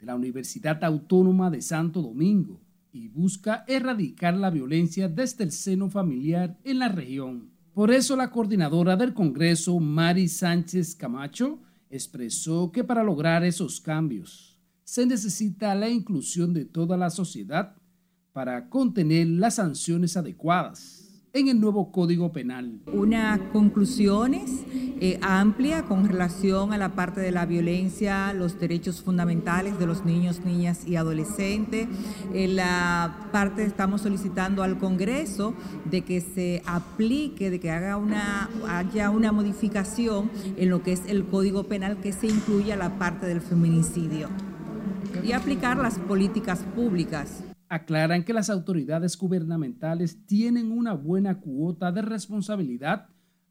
de 0.00 0.06
la 0.06 0.14
Universidad 0.14 0.82
Autónoma 0.82 1.50
de 1.50 1.60
Santo 1.60 2.00
Domingo 2.00 2.58
y 2.92 3.08
busca 3.08 3.64
erradicar 3.66 4.36
la 4.36 4.50
violencia 4.50 5.08
desde 5.08 5.44
el 5.44 5.52
seno 5.52 5.90
familiar 5.90 6.58
en 6.64 6.78
la 6.78 6.88
región. 6.88 7.50
Por 7.74 7.92
eso 7.92 8.16
la 8.16 8.30
coordinadora 8.30 8.96
del 8.96 9.14
Congreso, 9.14 9.78
Mari 9.78 10.28
Sánchez 10.28 10.96
Camacho, 10.96 11.60
expresó 11.90 12.72
que 12.72 12.84
para 12.84 13.04
lograr 13.04 13.44
esos 13.44 13.80
cambios 13.80 14.58
se 14.84 15.06
necesita 15.06 15.74
la 15.74 15.88
inclusión 15.88 16.54
de 16.54 16.64
toda 16.64 16.96
la 16.96 17.10
sociedad 17.10 17.76
para 18.32 18.68
contener 18.68 19.26
las 19.26 19.56
sanciones 19.56 20.16
adecuadas. 20.16 20.97
En 21.32 21.48
el 21.48 21.60
nuevo 21.60 21.92
Código 21.92 22.32
Penal. 22.32 22.80
Unas 22.92 23.38
conclusiones 23.52 24.64
eh, 25.00 25.18
amplias 25.22 25.82
con 25.82 26.08
relación 26.08 26.72
a 26.72 26.78
la 26.78 26.90
parte 26.90 27.20
de 27.20 27.30
la 27.30 27.46
violencia, 27.46 28.32
los 28.32 28.58
derechos 28.58 29.02
fundamentales 29.02 29.78
de 29.78 29.86
los 29.86 30.04
niños, 30.04 30.40
niñas 30.44 30.86
y 30.86 30.96
adolescentes. 30.96 31.88
En 32.32 32.56
la 32.56 33.28
parte 33.30 33.64
estamos 33.64 34.00
solicitando 34.00 34.62
al 34.62 34.78
Congreso 34.78 35.54
de 35.84 36.02
que 36.02 36.20
se 36.20 36.62
aplique, 36.66 37.50
de 37.50 37.60
que 37.60 37.70
haga 37.70 37.96
una, 37.96 38.50
haya 38.68 39.10
una 39.10 39.30
modificación 39.30 40.30
en 40.56 40.70
lo 40.70 40.82
que 40.82 40.92
es 40.92 41.02
el 41.06 41.26
Código 41.26 41.64
Penal 41.64 41.98
que 41.98 42.12
se 42.12 42.26
incluya 42.26 42.76
la 42.76 42.98
parte 42.98 43.26
del 43.26 43.40
feminicidio 43.40 44.28
y 45.24 45.32
aplicar 45.32 45.76
las 45.76 45.98
políticas 45.98 46.60
públicas 46.74 47.44
aclaran 47.68 48.24
que 48.24 48.32
las 48.32 48.50
autoridades 48.50 49.16
gubernamentales 49.16 50.24
tienen 50.26 50.72
una 50.72 50.94
buena 50.94 51.38
cuota 51.38 51.92
de 51.92 52.02
responsabilidad 52.02 53.08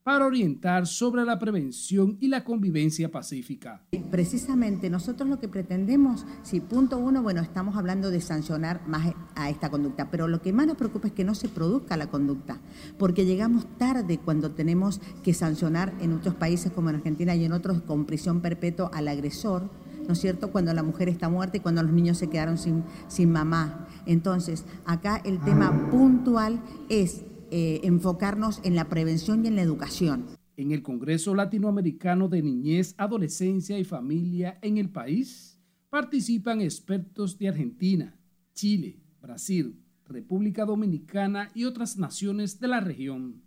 para 0.07 0.25
orientar 0.25 0.87
sobre 0.87 1.25
la 1.25 1.37
prevención 1.37 2.15
y 2.21 2.29
la 2.29 2.45
convivencia 2.45 3.11
pacífica. 3.11 3.81
Precisamente 4.09 4.89
nosotros 4.89 5.27
lo 5.27 5.37
que 5.37 5.49
pretendemos, 5.49 6.25
si 6.43 6.61
punto 6.61 6.97
uno, 6.97 7.21
bueno, 7.21 7.41
estamos 7.41 7.75
hablando 7.75 8.09
de 8.09 8.21
sancionar 8.21 8.87
más 8.87 9.13
a 9.35 9.49
esta 9.49 9.69
conducta, 9.69 10.09
pero 10.09 10.29
lo 10.29 10.41
que 10.41 10.53
más 10.53 10.65
nos 10.65 10.77
preocupa 10.77 11.09
es 11.09 11.13
que 11.13 11.25
no 11.25 11.35
se 11.35 11.49
produzca 11.49 11.97
la 11.97 12.07
conducta, 12.07 12.61
porque 12.97 13.25
llegamos 13.25 13.65
tarde 13.77 14.17
cuando 14.17 14.51
tenemos 14.51 15.01
que 15.23 15.33
sancionar 15.33 15.93
en 15.99 16.13
otros 16.13 16.35
países 16.35 16.71
como 16.71 16.89
en 16.89 16.95
Argentina 16.95 17.35
y 17.35 17.43
en 17.43 17.51
otros 17.51 17.81
con 17.81 18.05
prisión 18.05 18.39
perpetua 18.39 18.89
al 18.93 19.09
agresor, 19.09 19.69
¿no 20.07 20.13
es 20.13 20.19
cierto? 20.19 20.51
Cuando 20.51 20.73
la 20.73 20.83
mujer 20.83 21.09
está 21.09 21.27
muerta 21.27 21.57
y 21.57 21.59
cuando 21.59 21.83
los 21.83 21.91
niños 21.91 22.17
se 22.17 22.29
quedaron 22.29 22.57
sin, 22.57 22.85
sin 23.09 23.29
mamá. 23.29 23.86
Entonces, 24.07 24.65
acá 24.85 25.21
el 25.23 25.39
tema 25.41 25.89
puntual 25.91 26.61
es 26.89 27.23
eh, 27.51 27.81
enfocarnos 27.83 28.61
en 28.63 28.75
la 28.75 28.89
prevención 28.89 29.43
y 29.43 29.49
en 29.49 29.55
la 29.55 29.61
educación. 29.61 30.25
En 30.55 30.71
el 30.71 30.81
Congreso 30.81 31.35
Latinoamericano 31.35 32.27
de 32.27 32.41
Niñez, 32.41 32.95
Adolescencia 32.97 33.77
y 33.77 33.83
Familia 33.83 34.57
en 34.61 34.77
el 34.77 34.89
país 34.89 35.59
participan 35.89 36.61
expertos 36.61 37.37
de 37.37 37.49
Argentina, 37.49 38.17
Chile, 38.53 38.99
Brasil, 39.21 39.79
República 40.05 40.65
Dominicana 40.65 41.51
y 41.53 41.65
otras 41.65 41.97
naciones 41.97 42.59
de 42.59 42.67
la 42.67 42.79
región. 42.79 43.43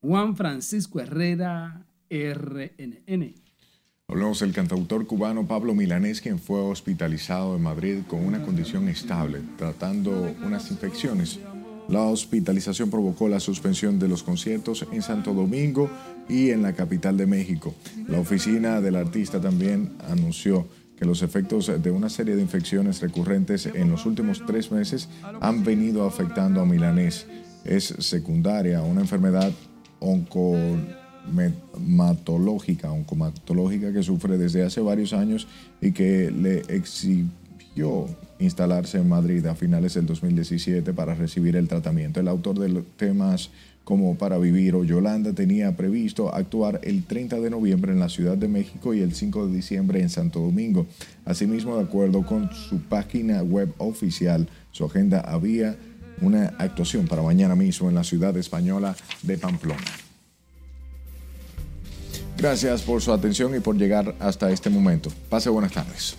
Juan 0.00 0.36
Francisco 0.36 1.00
Herrera, 1.00 1.86
RNN. 2.08 3.45
Hablamos 4.08 4.38
del 4.38 4.52
cantautor 4.52 5.04
cubano 5.04 5.48
Pablo 5.48 5.74
Milanés, 5.74 6.20
quien 6.20 6.38
fue 6.38 6.60
hospitalizado 6.60 7.56
en 7.56 7.62
Madrid 7.64 7.98
con 8.06 8.24
una 8.24 8.40
condición 8.40 8.88
estable, 8.88 9.40
tratando 9.58 10.32
unas 10.44 10.70
infecciones. 10.70 11.40
La 11.88 12.02
hospitalización 12.02 12.88
provocó 12.88 13.28
la 13.28 13.40
suspensión 13.40 13.98
de 13.98 14.06
los 14.06 14.22
conciertos 14.22 14.86
en 14.92 15.02
Santo 15.02 15.34
Domingo 15.34 15.90
y 16.28 16.50
en 16.50 16.62
la 16.62 16.72
capital 16.72 17.16
de 17.16 17.26
México. 17.26 17.74
La 18.06 18.20
oficina 18.20 18.80
del 18.80 18.94
artista 18.94 19.40
también 19.40 19.96
anunció 20.08 20.68
que 20.96 21.04
los 21.04 21.22
efectos 21.22 21.72
de 21.82 21.90
una 21.90 22.08
serie 22.08 22.36
de 22.36 22.42
infecciones 22.42 23.00
recurrentes 23.00 23.66
en 23.66 23.90
los 23.90 24.06
últimos 24.06 24.40
tres 24.46 24.70
meses 24.70 25.08
han 25.40 25.64
venido 25.64 26.06
afectando 26.06 26.60
a 26.60 26.64
Milanés. 26.64 27.26
Es 27.64 27.92
secundaria 27.98 28.78
a 28.78 28.82
una 28.82 29.00
enfermedad 29.00 29.50
oncológica 29.98 31.05
hematológica, 31.76 32.92
oncomatológica 32.92 33.92
que 33.92 34.02
sufre 34.02 34.38
desde 34.38 34.62
hace 34.64 34.80
varios 34.80 35.12
años 35.12 35.46
y 35.80 35.92
que 35.92 36.30
le 36.30 36.60
exigió 36.68 38.06
instalarse 38.38 38.98
en 38.98 39.08
Madrid 39.08 39.44
a 39.46 39.54
finales 39.54 39.94
del 39.94 40.06
2017 40.06 40.92
para 40.92 41.14
recibir 41.14 41.56
el 41.56 41.68
tratamiento. 41.68 42.20
El 42.20 42.28
autor 42.28 42.58
de 42.58 42.82
temas 42.96 43.50
como 43.86 44.16
Para 44.16 44.36
Vivir 44.38 44.74
o 44.74 44.82
Yolanda 44.82 45.32
tenía 45.32 45.76
previsto 45.76 46.34
actuar 46.34 46.80
el 46.82 47.04
30 47.04 47.38
de 47.38 47.50
noviembre 47.50 47.92
en 47.92 48.00
la 48.00 48.08
Ciudad 48.08 48.36
de 48.36 48.48
México 48.48 48.94
y 48.94 49.00
el 49.00 49.14
5 49.14 49.46
de 49.46 49.54
diciembre 49.54 50.00
en 50.00 50.10
Santo 50.10 50.40
Domingo. 50.40 50.86
Asimismo, 51.24 51.76
de 51.76 51.84
acuerdo 51.84 52.26
con 52.26 52.50
su 52.52 52.80
página 52.80 53.44
web 53.44 53.72
oficial, 53.78 54.48
su 54.72 54.84
agenda 54.84 55.20
había 55.20 55.76
una 56.20 56.48
actuación 56.58 57.06
para 57.06 57.22
mañana 57.22 57.54
mismo 57.54 57.88
en 57.88 57.94
la 57.94 58.02
ciudad 58.02 58.36
española 58.36 58.96
de 59.22 59.38
Pamplona. 59.38 60.05
Gracias 62.38 62.82
por 62.82 63.00
su 63.00 63.12
atención 63.12 63.54
y 63.54 63.60
por 63.60 63.76
llegar 63.76 64.14
hasta 64.20 64.50
este 64.50 64.70
momento. 64.70 65.10
Pase 65.28 65.48
buenas 65.48 65.72
tardes. 65.72 66.16